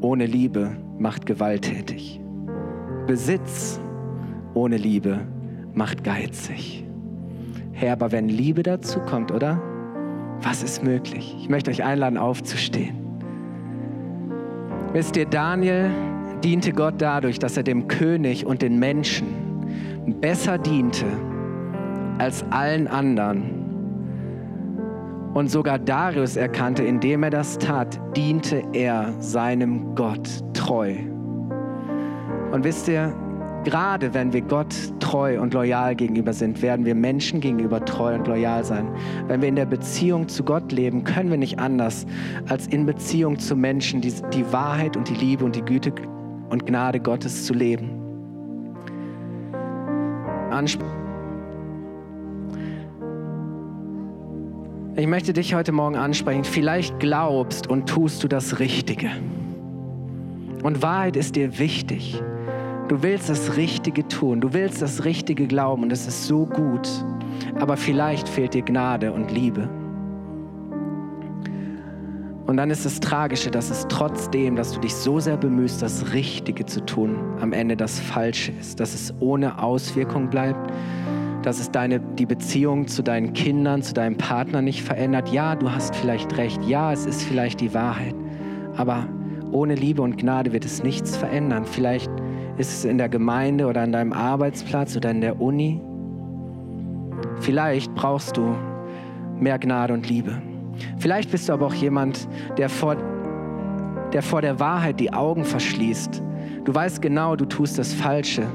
ohne 0.00 0.26
Liebe 0.26 0.76
macht 0.98 1.24
gewalttätig. 1.24 2.20
Besitz 3.06 3.78
ohne 4.54 4.76
Liebe 4.76 5.20
macht 5.74 6.04
geizig. 6.04 6.84
Herr, 7.72 7.92
aber 7.92 8.12
wenn 8.12 8.28
Liebe 8.28 8.62
dazu 8.62 9.00
kommt, 9.00 9.32
oder? 9.32 9.60
Was 10.40 10.62
ist 10.62 10.82
möglich? 10.84 11.36
Ich 11.40 11.48
möchte 11.48 11.70
euch 11.70 11.82
einladen, 11.84 12.18
aufzustehen. 12.18 12.96
Wisst 14.92 15.16
ihr, 15.16 15.26
Daniel 15.26 15.90
diente 16.44 16.72
Gott 16.72 16.94
dadurch, 16.98 17.38
dass 17.38 17.56
er 17.56 17.62
dem 17.62 17.88
König 17.88 18.46
und 18.46 18.62
den 18.62 18.78
Menschen 18.78 19.26
besser 20.20 20.58
diente 20.58 21.06
als 22.18 22.44
allen 22.50 22.86
anderen 22.86 23.64
und 25.34 25.50
sogar 25.50 25.78
Darius 25.78 26.36
erkannte, 26.36 26.84
indem 26.84 27.24
er 27.24 27.30
das 27.30 27.58
tat, 27.58 27.98
diente 28.16 28.62
er 28.72 29.12
seinem 29.20 29.94
Gott 29.96 30.28
treu. 30.52 30.94
Und 32.52 32.62
wisst 32.62 32.86
ihr, 32.86 33.12
gerade 33.64 34.14
wenn 34.14 34.32
wir 34.32 34.42
Gott 34.42 34.74
treu 35.00 35.40
und 35.40 35.54
loyal 35.54 35.94
gegenüber 35.94 36.32
sind, 36.32 36.62
werden 36.62 36.84
wir 36.84 36.94
Menschen 36.94 37.40
gegenüber 37.40 37.84
treu 37.84 38.14
und 38.14 38.26
loyal 38.26 38.64
sein. 38.64 38.88
Wenn 39.26 39.40
wir 39.40 39.48
in 39.48 39.56
der 39.56 39.66
Beziehung 39.66 40.28
zu 40.28 40.44
Gott 40.44 40.70
leben, 40.72 41.04
können 41.04 41.30
wir 41.30 41.38
nicht 41.38 41.58
anders, 41.58 42.06
als 42.48 42.66
in 42.66 42.86
Beziehung 42.86 43.38
zu 43.38 43.56
Menschen 43.56 44.00
die, 44.00 44.12
die 44.32 44.52
Wahrheit 44.52 44.96
und 44.96 45.08
die 45.08 45.14
Liebe 45.14 45.44
und 45.44 45.56
die 45.56 45.62
Güte 45.62 45.92
und 46.50 46.66
Gnade 46.66 47.00
Gottes 47.00 47.46
zu 47.46 47.54
leben. 47.54 47.90
Anspruch 50.50 51.04
Ich 54.96 55.08
möchte 55.08 55.32
dich 55.32 55.56
heute 55.56 55.72
Morgen 55.72 55.96
ansprechen. 55.96 56.44
Vielleicht 56.44 57.00
glaubst 57.00 57.66
und 57.66 57.88
tust 57.88 58.22
du 58.22 58.28
das 58.28 58.60
Richtige. 58.60 59.10
Und 60.62 60.82
Wahrheit 60.82 61.16
ist 61.16 61.34
dir 61.34 61.58
wichtig. 61.58 62.22
Du 62.88 63.02
willst 63.02 63.30
das 63.30 63.56
Richtige 63.56 64.06
tun, 64.06 64.40
du 64.40 64.52
willst 64.52 64.82
das 64.82 65.04
Richtige 65.04 65.46
glauben 65.46 65.84
und 65.84 65.92
es 65.92 66.06
ist 66.06 66.26
so 66.26 66.46
gut. 66.46 66.88
Aber 67.58 67.76
vielleicht 67.76 68.28
fehlt 68.28 68.54
dir 68.54 68.62
Gnade 68.62 69.12
und 69.12 69.30
Liebe. 69.30 69.68
Und 72.46 72.58
dann 72.58 72.70
ist 72.70 72.84
das 72.84 73.00
Tragische, 73.00 73.50
dass 73.50 73.70
es 73.70 73.86
trotzdem, 73.88 74.54
dass 74.54 74.72
du 74.72 74.80
dich 74.80 74.94
so 74.94 75.18
sehr 75.18 75.38
bemühst, 75.38 75.80
das 75.80 76.12
Richtige 76.12 76.66
zu 76.66 76.84
tun, 76.84 77.16
am 77.40 77.54
Ende 77.54 77.74
das 77.74 77.98
Falsche 77.98 78.52
ist, 78.52 78.80
dass 78.80 78.92
es 78.92 79.14
ohne 79.20 79.62
Auswirkung 79.62 80.28
bleibt 80.28 80.70
dass 81.44 81.60
es 81.60 81.70
deine, 81.70 82.00
die 82.00 82.24
Beziehung 82.24 82.86
zu 82.86 83.02
deinen 83.02 83.34
Kindern, 83.34 83.82
zu 83.82 83.92
deinem 83.92 84.16
Partner 84.16 84.62
nicht 84.62 84.82
verändert. 84.82 85.28
Ja, 85.28 85.54
du 85.54 85.70
hast 85.70 85.94
vielleicht 85.94 86.38
recht. 86.38 86.62
Ja, 86.64 86.90
es 86.90 87.04
ist 87.04 87.22
vielleicht 87.22 87.60
die 87.60 87.74
Wahrheit. 87.74 88.14
Aber 88.76 89.06
ohne 89.52 89.74
Liebe 89.74 90.00
und 90.00 90.16
Gnade 90.16 90.54
wird 90.54 90.64
es 90.64 90.82
nichts 90.82 91.16
verändern. 91.16 91.66
Vielleicht 91.66 92.10
ist 92.56 92.72
es 92.72 92.84
in 92.84 92.98
der 92.98 93.08
Gemeinde 93.08 93.66
oder 93.66 93.82
an 93.82 93.92
deinem 93.92 94.12
Arbeitsplatz 94.12 94.96
oder 94.96 95.10
in 95.10 95.20
der 95.20 95.40
Uni. 95.40 95.80
Vielleicht 97.40 97.94
brauchst 97.94 98.36
du 98.36 98.54
mehr 99.38 99.58
Gnade 99.58 99.92
und 99.92 100.08
Liebe. 100.08 100.40
Vielleicht 100.98 101.30
bist 101.30 101.48
du 101.48 101.52
aber 101.52 101.66
auch 101.66 101.74
jemand, 101.74 102.28
der 102.56 102.68
vor, 102.68 102.96
der 104.12 104.22
vor 104.22 104.40
der 104.40 104.60
Wahrheit 104.60 105.00
die 105.00 105.12
Augen 105.12 105.44
verschließt. 105.44 106.22
Du 106.64 106.74
weißt 106.74 107.02
genau, 107.02 107.36
du 107.36 107.44
tust 107.44 107.78
das 107.78 107.92
Falsche 107.92 108.46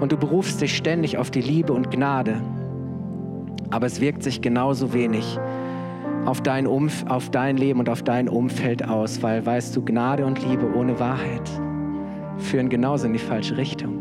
und 0.00 0.12
du 0.12 0.16
berufst 0.16 0.60
dich 0.60 0.76
ständig 0.76 1.18
auf 1.18 1.30
die 1.30 1.40
Liebe 1.40 1.72
und 1.72 1.90
Gnade, 1.90 2.40
aber 3.70 3.86
es 3.86 4.00
wirkt 4.00 4.22
sich 4.22 4.40
genauso 4.40 4.92
wenig 4.92 5.38
auf 6.24 6.42
dein, 6.42 6.66
Umf 6.66 7.04
auf 7.08 7.30
dein 7.30 7.56
Leben 7.56 7.80
und 7.80 7.88
auf 7.88 8.02
dein 8.02 8.28
Umfeld 8.28 8.86
aus, 8.86 9.22
weil 9.22 9.44
weißt 9.44 9.74
du, 9.74 9.84
Gnade 9.84 10.26
und 10.26 10.46
Liebe 10.46 10.70
ohne 10.74 10.98
Wahrheit 11.00 11.50
führen 12.38 12.68
genauso 12.68 13.06
in 13.06 13.12
die 13.12 13.18
falsche 13.18 13.56
Richtung. 13.56 13.98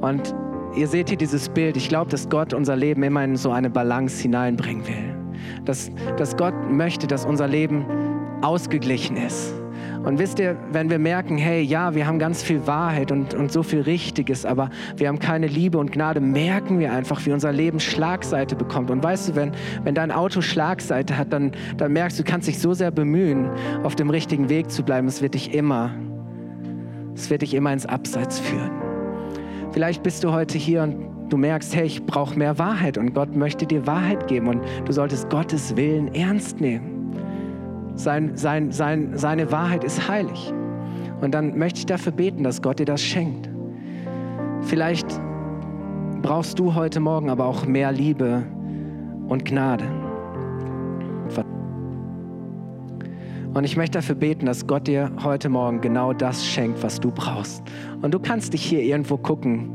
Und 0.00 0.34
ihr 0.76 0.86
seht 0.86 1.08
hier 1.08 1.18
dieses 1.18 1.48
Bild. 1.48 1.76
Ich 1.76 1.88
glaube, 1.88 2.10
dass 2.10 2.28
Gott 2.28 2.54
unser 2.54 2.76
Leben 2.76 3.02
immer 3.02 3.24
in 3.24 3.36
so 3.36 3.50
eine 3.50 3.70
Balance 3.70 4.22
hineinbringen 4.22 4.86
will. 4.86 5.14
Dass, 5.64 5.90
dass 6.16 6.36
Gott 6.36 6.54
möchte, 6.70 7.06
dass 7.06 7.24
unser 7.24 7.48
Leben 7.48 7.84
ausgeglichen 8.42 9.16
ist 9.16 9.54
und 10.04 10.18
wisst 10.18 10.38
ihr, 10.38 10.56
wenn 10.72 10.90
wir 10.90 10.98
merken, 10.98 11.36
hey, 11.36 11.60
ja, 11.60 11.94
wir 11.94 12.06
haben 12.06 12.18
ganz 12.18 12.42
viel 12.42 12.66
Wahrheit 12.66 13.10
und, 13.12 13.34
und 13.34 13.52
so 13.52 13.62
viel 13.62 13.82
Richtiges, 13.82 14.46
aber 14.46 14.70
wir 14.96 15.08
haben 15.08 15.18
keine 15.18 15.46
Liebe 15.46 15.78
und 15.78 15.92
Gnade, 15.92 16.20
merken 16.20 16.78
wir 16.78 16.92
einfach, 16.92 17.24
wie 17.26 17.32
unser 17.32 17.52
Leben 17.52 17.80
Schlagseite 17.80 18.56
bekommt. 18.56 18.90
Und 18.90 19.02
weißt 19.02 19.30
du, 19.30 19.36
wenn, 19.36 19.52
wenn 19.84 19.94
dein 19.94 20.10
Auto 20.10 20.40
Schlagseite 20.40 21.18
hat, 21.18 21.32
dann, 21.32 21.52
dann 21.76 21.92
merkst 21.92 22.18
du, 22.18 22.22
du 22.22 22.30
kannst 22.30 22.48
dich 22.48 22.58
so 22.58 22.74
sehr 22.74 22.90
bemühen, 22.90 23.50
auf 23.82 23.96
dem 23.96 24.10
richtigen 24.10 24.48
Weg 24.48 24.70
zu 24.70 24.82
bleiben. 24.82 25.08
Es 25.08 25.20
wird 25.20 25.34
dich 25.34 25.52
immer, 25.52 25.90
es 27.18 27.30
wird 27.30 27.42
dich 27.42 27.54
immer 27.54 27.72
ins 27.72 27.84
Abseits 27.84 28.38
führen. 28.38 28.70
Vielleicht 29.72 30.02
bist 30.02 30.24
du 30.24 30.32
heute 30.32 30.56
hier 30.56 30.82
und 30.82 30.96
du 31.28 31.36
merkst, 31.36 31.74
hey, 31.74 31.84
ich 31.84 32.04
brauche 32.06 32.38
mehr 32.38 32.58
Wahrheit 32.58 32.96
und 32.96 33.12
Gott 33.12 33.34
möchte 33.34 33.66
dir 33.66 33.86
Wahrheit 33.86 34.28
geben 34.28 34.48
und 34.48 34.62
du 34.84 34.92
solltest 34.92 35.28
Gottes 35.28 35.76
Willen 35.76 36.14
ernst 36.14 36.60
nehmen. 36.60 37.12
Sein, 37.94 38.36
sein, 38.36 38.70
sein, 38.70 39.10
seine 39.14 39.50
Wahrheit 39.50 39.82
ist 39.82 40.08
heilig. 40.08 40.52
Und 41.20 41.34
dann 41.34 41.58
möchte 41.58 41.80
ich 41.80 41.86
dafür 41.86 42.12
beten, 42.12 42.44
dass 42.44 42.62
Gott 42.62 42.78
dir 42.78 42.86
das 42.86 43.02
schenkt. 43.02 43.50
Vielleicht 44.62 45.20
brauchst 46.22 46.58
du 46.58 46.74
heute 46.74 47.00
Morgen 47.00 47.28
aber 47.30 47.46
auch 47.46 47.66
mehr 47.66 47.90
Liebe 47.90 48.44
und 49.28 49.44
Gnade. 49.44 49.84
Und 53.58 53.64
ich 53.64 53.76
möchte 53.76 53.98
dafür 53.98 54.14
beten, 54.14 54.46
dass 54.46 54.68
Gott 54.68 54.86
dir 54.86 55.10
heute 55.24 55.48
Morgen 55.48 55.80
genau 55.80 56.12
das 56.12 56.46
schenkt, 56.46 56.80
was 56.84 57.00
du 57.00 57.10
brauchst. 57.10 57.60
Und 58.02 58.14
du 58.14 58.20
kannst 58.20 58.52
dich 58.52 58.64
hier 58.64 58.84
irgendwo 58.84 59.16
gucken, 59.16 59.68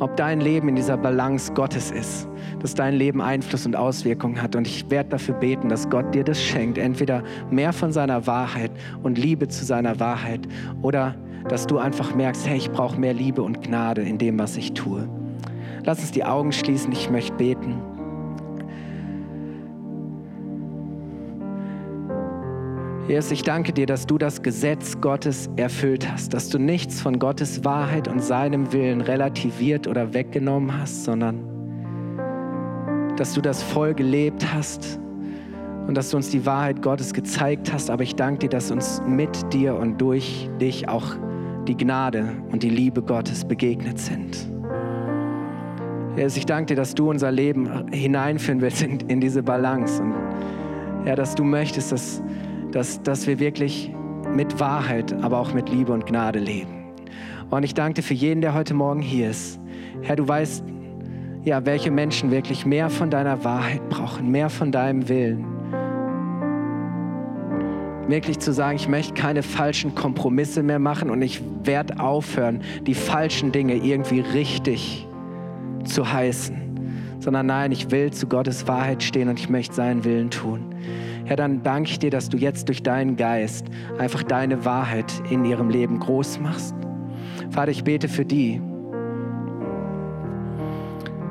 ob 0.00 0.16
dein 0.16 0.40
Leben 0.40 0.68
in 0.68 0.74
dieser 0.74 0.96
Balance 0.96 1.52
Gottes 1.52 1.92
ist, 1.92 2.28
dass 2.58 2.74
dein 2.74 2.94
Leben 2.94 3.20
Einfluss 3.20 3.66
und 3.66 3.76
Auswirkungen 3.76 4.42
hat. 4.42 4.56
Und 4.56 4.66
ich 4.66 4.90
werde 4.90 5.10
dafür 5.10 5.36
beten, 5.36 5.68
dass 5.68 5.88
Gott 5.88 6.12
dir 6.12 6.24
das 6.24 6.42
schenkt, 6.42 6.76
entweder 6.76 7.22
mehr 7.52 7.72
von 7.72 7.92
seiner 7.92 8.26
Wahrheit 8.26 8.72
und 9.04 9.16
Liebe 9.16 9.46
zu 9.46 9.64
seiner 9.64 10.00
Wahrheit 10.00 10.48
oder 10.82 11.14
dass 11.48 11.68
du 11.68 11.78
einfach 11.78 12.12
merkst, 12.12 12.48
hey, 12.48 12.56
ich 12.56 12.72
brauche 12.72 12.98
mehr 12.98 13.14
Liebe 13.14 13.42
und 13.42 13.62
Gnade 13.62 14.02
in 14.02 14.18
dem, 14.18 14.40
was 14.40 14.56
ich 14.56 14.72
tue. 14.72 15.08
Lass 15.84 16.00
uns 16.00 16.10
die 16.10 16.24
Augen 16.24 16.50
schließen, 16.50 16.90
ich 16.90 17.08
möchte 17.10 17.34
beten. 17.34 17.76
Jesus, 23.10 23.32
ich 23.32 23.42
danke 23.42 23.72
dir, 23.72 23.86
dass 23.86 24.06
du 24.06 24.18
das 24.18 24.40
Gesetz 24.40 25.00
Gottes 25.00 25.50
erfüllt 25.56 26.08
hast, 26.08 26.32
dass 26.32 26.48
du 26.48 26.60
nichts 26.60 27.00
von 27.00 27.18
Gottes 27.18 27.64
Wahrheit 27.64 28.06
und 28.06 28.22
seinem 28.22 28.72
Willen 28.72 29.00
relativiert 29.00 29.88
oder 29.88 30.14
weggenommen 30.14 30.80
hast, 30.80 31.02
sondern 31.02 31.40
dass 33.16 33.34
du 33.34 33.40
das 33.40 33.64
voll 33.64 33.94
gelebt 33.94 34.54
hast 34.54 35.00
und 35.88 35.96
dass 35.96 36.10
du 36.10 36.18
uns 36.18 36.30
die 36.30 36.46
Wahrheit 36.46 36.82
Gottes 36.82 37.12
gezeigt 37.12 37.72
hast. 37.72 37.90
Aber 37.90 38.04
ich 38.04 38.14
danke 38.14 38.46
dir, 38.46 38.50
dass 38.50 38.70
uns 38.70 39.02
mit 39.04 39.52
dir 39.52 39.74
und 39.74 40.00
durch 40.00 40.48
dich 40.60 40.88
auch 40.88 41.16
die 41.66 41.76
Gnade 41.76 42.36
und 42.52 42.62
die 42.62 42.70
Liebe 42.70 43.02
Gottes 43.02 43.44
begegnet 43.44 43.98
sind. 43.98 44.48
Jesus, 46.16 46.36
ich 46.36 46.46
danke 46.46 46.66
dir, 46.66 46.76
dass 46.76 46.94
du 46.94 47.10
unser 47.10 47.32
Leben 47.32 47.88
hineinführen 47.90 48.60
willst 48.60 48.82
in, 48.82 49.00
in 49.08 49.20
diese 49.20 49.42
Balance. 49.42 50.00
Und 50.00 50.14
ja, 51.06 51.16
dass 51.16 51.34
du 51.34 51.42
möchtest, 51.42 51.90
dass 51.90 52.22
dass, 52.72 53.02
dass 53.02 53.26
wir 53.26 53.38
wirklich 53.38 53.92
mit 54.34 54.60
Wahrheit, 54.60 55.12
aber 55.22 55.38
auch 55.38 55.52
mit 55.54 55.68
Liebe 55.68 55.92
und 55.92 56.06
Gnade 56.06 56.38
leben. 56.38 56.80
Und 57.50 57.64
ich 57.64 57.74
danke 57.74 57.94
dir 57.94 58.02
für 58.02 58.14
jeden, 58.14 58.40
der 58.40 58.54
heute 58.54 58.74
Morgen 58.74 59.00
hier 59.00 59.30
ist. 59.30 59.58
Herr, 60.02 60.16
du 60.16 60.26
weißt, 60.26 60.64
ja, 61.44 61.64
welche 61.64 61.90
Menschen 61.90 62.30
wirklich 62.30 62.66
mehr 62.66 62.90
von 62.90 63.10
deiner 63.10 63.44
Wahrheit 63.44 63.88
brauchen, 63.88 64.30
mehr 64.30 64.50
von 64.50 64.70
deinem 64.70 65.08
Willen. 65.08 65.44
Wirklich 68.08 68.38
zu 68.38 68.52
sagen, 68.52 68.76
ich 68.76 68.88
möchte 68.88 69.14
keine 69.14 69.42
falschen 69.42 69.94
Kompromisse 69.94 70.62
mehr 70.62 70.78
machen 70.78 71.10
und 71.10 71.22
ich 71.22 71.40
werde 71.64 72.00
aufhören, 72.00 72.62
die 72.86 72.94
falschen 72.94 73.52
Dinge 73.52 73.74
irgendwie 73.76 74.20
richtig 74.20 75.06
zu 75.84 76.12
heißen, 76.12 77.18
sondern 77.20 77.46
nein, 77.46 77.72
ich 77.72 77.90
will 77.90 78.12
zu 78.12 78.26
Gottes 78.26 78.66
Wahrheit 78.68 79.02
stehen 79.02 79.28
und 79.28 79.38
ich 79.38 79.48
möchte 79.48 79.74
seinen 79.74 80.04
Willen 80.04 80.30
tun. 80.30 80.74
Herr, 81.30 81.36
dann 81.36 81.62
danke 81.62 81.90
ich 81.90 82.00
dir, 82.00 82.10
dass 82.10 82.28
du 82.28 82.36
jetzt 82.36 82.66
durch 82.66 82.82
deinen 82.82 83.14
Geist 83.14 83.66
einfach 83.98 84.24
deine 84.24 84.64
Wahrheit 84.64 85.12
in 85.30 85.44
ihrem 85.44 85.70
Leben 85.70 86.00
groß 86.00 86.40
machst. 86.40 86.74
Vater, 87.50 87.70
ich 87.70 87.84
bete 87.84 88.08
für 88.08 88.24
die, 88.24 88.60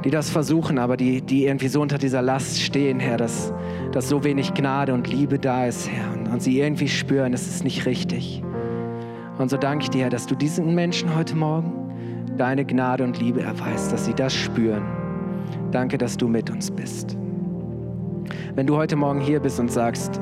die 0.05 0.09
das 0.09 0.29
versuchen, 0.29 0.79
aber 0.79 0.95
die, 0.95 1.21
die 1.21 1.47
irgendwie 1.47 1.67
so 1.67 1.81
unter 1.81 1.97
dieser 1.97 2.21
Last 2.21 2.61
stehen, 2.61 3.01
Herr, 3.01 3.17
dass, 3.17 3.51
dass 3.91 4.07
so 4.07 4.23
wenig 4.23 4.53
Gnade 4.53 4.93
und 4.93 5.09
Liebe 5.09 5.37
da 5.37 5.65
ist, 5.65 5.89
Herr, 5.89 6.13
und, 6.13 6.29
und 6.29 6.41
sie 6.41 6.61
irgendwie 6.61 6.87
spüren, 6.87 7.33
es 7.33 7.49
ist 7.49 7.65
nicht 7.65 7.85
richtig. 7.85 8.41
Und 9.37 9.49
so 9.49 9.57
danke 9.57 9.83
ich 9.83 9.89
dir, 9.89 10.03
Herr, 10.03 10.09
dass 10.09 10.27
du 10.27 10.35
diesen 10.35 10.75
Menschen 10.75 11.13
heute 11.13 11.35
Morgen 11.35 11.73
deine 12.37 12.63
Gnade 12.63 13.03
und 13.03 13.19
Liebe 13.19 13.41
erweist, 13.41 13.91
dass 13.91 14.05
sie 14.05 14.13
das 14.13 14.33
spüren. 14.33 14.85
Danke, 15.71 15.97
dass 15.97 16.15
du 16.15 16.29
mit 16.29 16.49
uns 16.49 16.71
bist. 16.71 17.17
Wenn 18.55 18.67
du 18.67 18.75
heute 18.77 18.95
Morgen 18.95 19.19
hier 19.19 19.39
bist 19.39 19.59
und 19.59 19.71
sagst, 19.71 20.19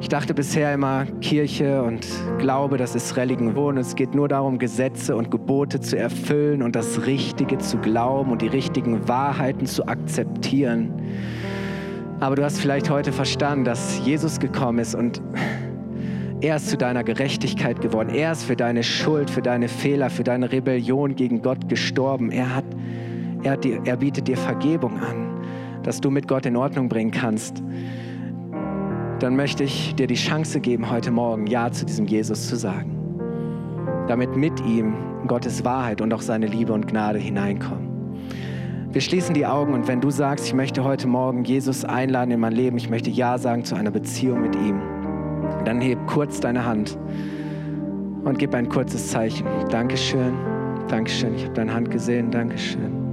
ich 0.00 0.08
dachte 0.08 0.34
bisher 0.34 0.74
immer, 0.74 1.06
Kirche 1.20 1.82
und 1.82 2.06
Glaube, 2.38 2.76
das 2.76 2.94
ist 2.94 3.16
Religion. 3.16 3.76
Es 3.78 3.94
geht 3.96 4.14
nur 4.14 4.28
darum, 4.28 4.58
Gesetze 4.58 5.16
und 5.16 5.30
Gebote 5.30 5.80
zu 5.80 5.98
erfüllen 5.98 6.62
und 6.62 6.76
das 6.76 7.06
Richtige 7.06 7.58
zu 7.58 7.78
glauben 7.78 8.30
und 8.30 8.42
die 8.42 8.46
richtigen 8.46 9.08
Wahrheiten 9.08 9.66
zu 9.66 9.86
akzeptieren. 9.88 10.92
Aber 12.20 12.36
du 12.36 12.44
hast 12.44 12.60
vielleicht 12.60 12.88
heute 12.88 13.12
verstanden, 13.12 13.64
dass 13.64 14.00
Jesus 14.04 14.38
gekommen 14.38 14.78
ist 14.78 14.94
und 14.94 15.20
er 16.40 16.56
ist 16.56 16.68
zu 16.68 16.76
deiner 16.76 17.02
Gerechtigkeit 17.02 17.80
geworden. 17.80 18.10
Er 18.10 18.32
ist 18.32 18.44
für 18.44 18.56
deine 18.56 18.82
Schuld, 18.82 19.30
für 19.30 19.42
deine 19.42 19.68
Fehler, 19.68 20.10
für 20.10 20.22
deine 20.22 20.52
Rebellion 20.52 21.16
gegen 21.16 21.40
Gott 21.42 21.68
gestorben. 21.68 22.30
Er, 22.30 22.54
hat, 22.54 22.64
er, 23.42 23.52
hat 23.52 23.64
dir, 23.64 23.80
er 23.84 23.96
bietet 23.96 24.28
dir 24.28 24.36
Vergebung 24.36 25.00
an, 25.00 25.25
dass 25.86 26.02
du 26.02 26.10
mit 26.10 26.28
Gott 26.28 26.44
in 26.44 26.56
Ordnung 26.56 26.90
bringen 26.90 27.12
kannst 27.12 27.62
dann 29.20 29.34
möchte 29.34 29.64
ich 29.64 29.94
dir 29.94 30.06
die 30.06 30.14
Chance 30.14 30.60
geben, 30.60 30.90
heute 30.90 31.10
Morgen 31.10 31.46
Ja 31.46 31.70
zu 31.70 31.86
diesem 31.86 32.06
Jesus 32.06 32.48
zu 32.48 32.56
sagen. 32.56 32.92
Damit 34.08 34.36
mit 34.36 34.60
ihm 34.66 34.94
Gottes 35.26 35.64
Wahrheit 35.64 36.00
und 36.00 36.12
auch 36.12 36.20
seine 36.20 36.46
Liebe 36.46 36.72
und 36.72 36.86
Gnade 36.86 37.18
hineinkommen. 37.18 37.86
Wir 38.90 39.00
schließen 39.00 39.34
die 39.34 39.46
Augen 39.46 39.74
und 39.74 39.88
wenn 39.88 40.00
du 40.00 40.10
sagst, 40.10 40.46
ich 40.46 40.54
möchte 40.54 40.84
heute 40.84 41.06
Morgen 41.06 41.44
Jesus 41.44 41.84
einladen 41.84 42.30
in 42.30 42.40
mein 42.40 42.52
Leben, 42.52 42.76
ich 42.76 42.88
möchte 42.88 43.10
Ja 43.10 43.36
sagen 43.38 43.64
zu 43.64 43.74
einer 43.74 43.90
Beziehung 43.90 44.42
mit 44.42 44.54
ihm, 44.54 44.80
dann 45.64 45.80
heb 45.80 46.06
kurz 46.06 46.40
deine 46.40 46.64
Hand 46.64 46.98
und 48.24 48.38
gib 48.38 48.54
ein 48.54 48.68
kurzes 48.68 49.10
Zeichen. 49.10 49.46
Dankeschön, 49.70 50.34
Dankeschön, 50.88 51.34
ich 51.34 51.44
habe 51.44 51.54
deine 51.54 51.74
Hand 51.74 51.90
gesehen, 51.90 52.30
Dankeschön. 52.30 53.05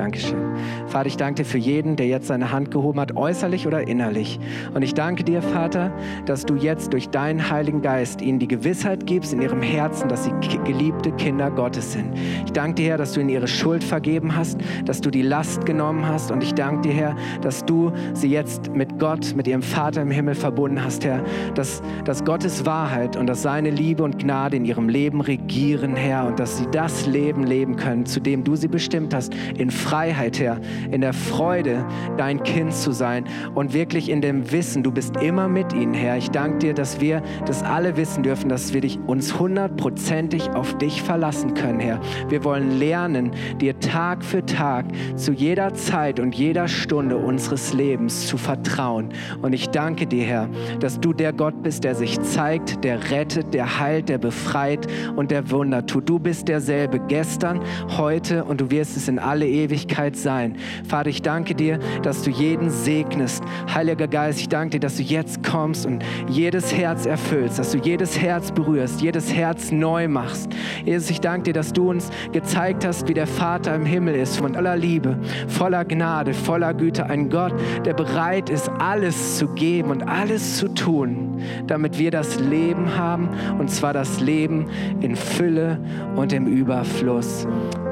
Dankeschön. 0.00 0.56
Vater, 0.86 1.08
ich 1.08 1.18
danke 1.18 1.42
dir 1.42 1.44
für 1.44 1.58
jeden, 1.58 1.94
der 1.94 2.06
jetzt 2.06 2.28
seine 2.28 2.50
Hand 2.50 2.70
gehoben 2.70 2.98
hat, 3.00 3.16
äußerlich 3.16 3.66
oder 3.66 3.86
innerlich. 3.86 4.40
Und 4.72 4.80
ich 4.80 4.94
danke 4.94 5.24
dir, 5.24 5.42
Vater, 5.42 5.92
dass 6.24 6.46
du 6.46 6.56
jetzt 6.56 6.94
durch 6.94 7.10
deinen 7.10 7.50
Heiligen 7.50 7.82
Geist 7.82 8.22
ihnen 8.22 8.38
die 8.38 8.48
Gewissheit 8.48 9.06
gibst 9.06 9.34
in 9.34 9.42
ihrem 9.42 9.60
Herzen, 9.60 10.08
dass 10.08 10.24
sie 10.24 10.32
geliebte 10.64 11.12
Kinder 11.12 11.50
Gottes 11.50 11.92
sind. 11.92 12.14
Ich 12.46 12.52
danke 12.52 12.76
dir, 12.76 12.88
Herr, 12.88 12.96
dass 12.96 13.12
du 13.12 13.20
ihnen 13.20 13.28
ihre 13.28 13.46
Schuld 13.46 13.84
vergeben 13.84 14.34
hast, 14.34 14.58
dass 14.86 15.02
du 15.02 15.10
die 15.10 15.20
Last 15.20 15.66
genommen 15.66 16.08
hast. 16.08 16.30
Und 16.30 16.42
ich 16.42 16.54
danke 16.54 16.88
dir, 16.88 16.94
Herr, 16.94 17.16
dass 17.42 17.66
du 17.66 17.92
sie 18.14 18.30
jetzt 18.30 18.74
mit 18.74 18.98
Gott, 18.98 19.34
mit 19.36 19.46
ihrem 19.46 19.60
Vater 19.60 20.00
im 20.00 20.10
Himmel 20.10 20.34
verbunden 20.34 20.82
hast, 20.82 21.04
Herr. 21.04 21.22
Dass, 21.54 21.82
dass 22.06 22.24
Gottes 22.24 22.64
Wahrheit 22.64 23.18
und 23.18 23.26
dass 23.26 23.42
seine 23.42 23.68
Liebe 23.68 24.02
und 24.02 24.18
Gnade 24.18 24.56
in 24.56 24.64
ihrem 24.64 24.88
Leben 24.88 25.20
regieren, 25.20 25.94
Herr. 25.94 26.26
Und 26.26 26.40
dass 26.40 26.56
sie 26.56 26.66
das 26.72 27.04
Leben 27.06 27.44
leben 27.44 27.76
können, 27.76 28.06
zu 28.06 28.18
dem 28.18 28.44
du 28.44 28.56
sie 28.56 28.68
bestimmt 28.68 29.12
hast, 29.12 29.34
in 29.58 29.70
Freiheit 29.70 29.89
Freiheit, 29.90 30.38
Herr, 30.38 30.60
in 30.92 31.00
der 31.00 31.12
Freude, 31.12 31.84
dein 32.16 32.44
Kind 32.44 32.72
zu 32.72 32.92
sein 32.92 33.24
und 33.56 33.72
wirklich 33.72 34.08
in 34.08 34.20
dem 34.20 34.52
Wissen, 34.52 34.84
du 34.84 34.92
bist 34.92 35.16
immer 35.16 35.48
mit 35.48 35.72
ihnen, 35.72 35.94
Herr. 35.94 36.16
Ich 36.16 36.30
danke 36.30 36.58
dir, 36.58 36.74
dass 36.74 37.00
wir 37.00 37.24
das 37.44 37.64
alle 37.64 37.96
wissen 37.96 38.22
dürfen, 38.22 38.48
dass 38.48 38.72
wir 38.72 38.82
dich, 38.82 39.00
uns 39.08 39.40
hundertprozentig 39.40 40.50
auf 40.50 40.78
dich 40.78 41.02
verlassen 41.02 41.54
können, 41.54 41.80
Herr. 41.80 42.00
Wir 42.28 42.44
wollen 42.44 42.78
lernen, 42.78 43.32
dir 43.60 43.80
Tag 43.80 44.24
für 44.24 44.46
Tag, 44.46 44.86
zu 45.16 45.32
jeder 45.32 45.74
Zeit 45.74 46.20
und 46.20 46.36
jeder 46.36 46.68
Stunde 46.68 47.16
unseres 47.16 47.72
Lebens 47.72 48.28
zu 48.28 48.38
vertrauen. 48.38 49.08
Und 49.42 49.54
ich 49.54 49.70
danke 49.70 50.06
dir, 50.06 50.22
Herr, 50.22 50.48
dass 50.78 51.00
du 51.00 51.12
der 51.12 51.32
Gott 51.32 51.64
bist, 51.64 51.82
der 51.82 51.96
sich 51.96 52.20
zeigt, 52.20 52.84
der 52.84 53.10
rettet, 53.10 53.52
der 53.54 53.80
heilt, 53.80 54.08
der 54.08 54.18
befreit 54.18 54.86
und 55.16 55.32
der 55.32 55.50
Wunder 55.50 55.84
tut. 55.84 56.08
Du 56.08 56.20
bist 56.20 56.46
derselbe 56.46 57.00
gestern, 57.08 57.60
heute 57.98 58.44
und 58.44 58.60
du 58.60 58.70
wirst 58.70 58.96
es 58.96 59.08
in 59.08 59.18
alle 59.18 59.48
Ewigkeit 59.48 59.79
Ewigkeit 59.80 60.16
sein. 60.16 60.56
Vater, 60.86 61.08
ich 61.08 61.22
danke 61.22 61.54
dir, 61.54 61.78
dass 62.02 62.22
du 62.22 62.30
jeden 62.30 62.70
segnest. 62.70 63.42
Heiliger 63.72 64.08
Geist, 64.08 64.40
ich 64.40 64.48
danke 64.48 64.72
dir, 64.72 64.80
dass 64.80 64.96
du 64.96 65.02
jetzt 65.02 65.42
kommst 65.42 65.86
und 65.86 66.04
jedes 66.28 66.74
Herz 66.74 67.06
erfüllst, 67.06 67.58
dass 67.58 67.72
du 67.72 67.78
jedes 67.78 68.20
Herz 68.20 68.52
berührst, 68.52 69.00
jedes 69.00 69.32
Herz 69.32 69.70
neu 69.70 70.08
machst. 70.08 70.50
Jesus, 70.84 71.10
ich 71.10 71.20
danke 71.20 71.44
dir, 71.44 71.52
dass 71.54 71.72
du 71.72 71.90
uns 71.90 72.10
gezeigt 72.32 72.84
hast, 72.84 73.08
wie 73.08 73.14
der 73.14 73.26
Vater 73.26 73.74
im 73.74 73.86
Himmel 73.86 74.14
ist, 74.14 74.36
von 74.36 74.54
aller 74.54 74.76
Liebe, 74.76 75.18
voller 75.48 75.84
Gnade, 75.84 76.34
voller 76.34 76.74
Güte. 76.74 77.06
Ein 77.06 77.30
Gott, 77.30 77.54
der 77.84 77.94
bereit 77.94 78.50
ist, 78.50 78.70
alles 78.78 79.38
zu 79.38 79.48
geben 79.48 79.90
und 79.90 80.02
alles 80.02 80.58
zu 80.58 80.68
tun, 80.68 81.42
damit 81.66 81.98
wir 81.98 82.10
das 82.10 82.38
Leben 82.38 82.96
haben, 82.96 83.28
und 83.58 83.70
zwar 83.70 83.92
das 83.92 84.20
Leben 84.20 84.66
in 85.00 85.16
Fülle 85.16 85.78
und 86.16 86.32
im 86.32 86.46
Überfluss. 86.46 87.46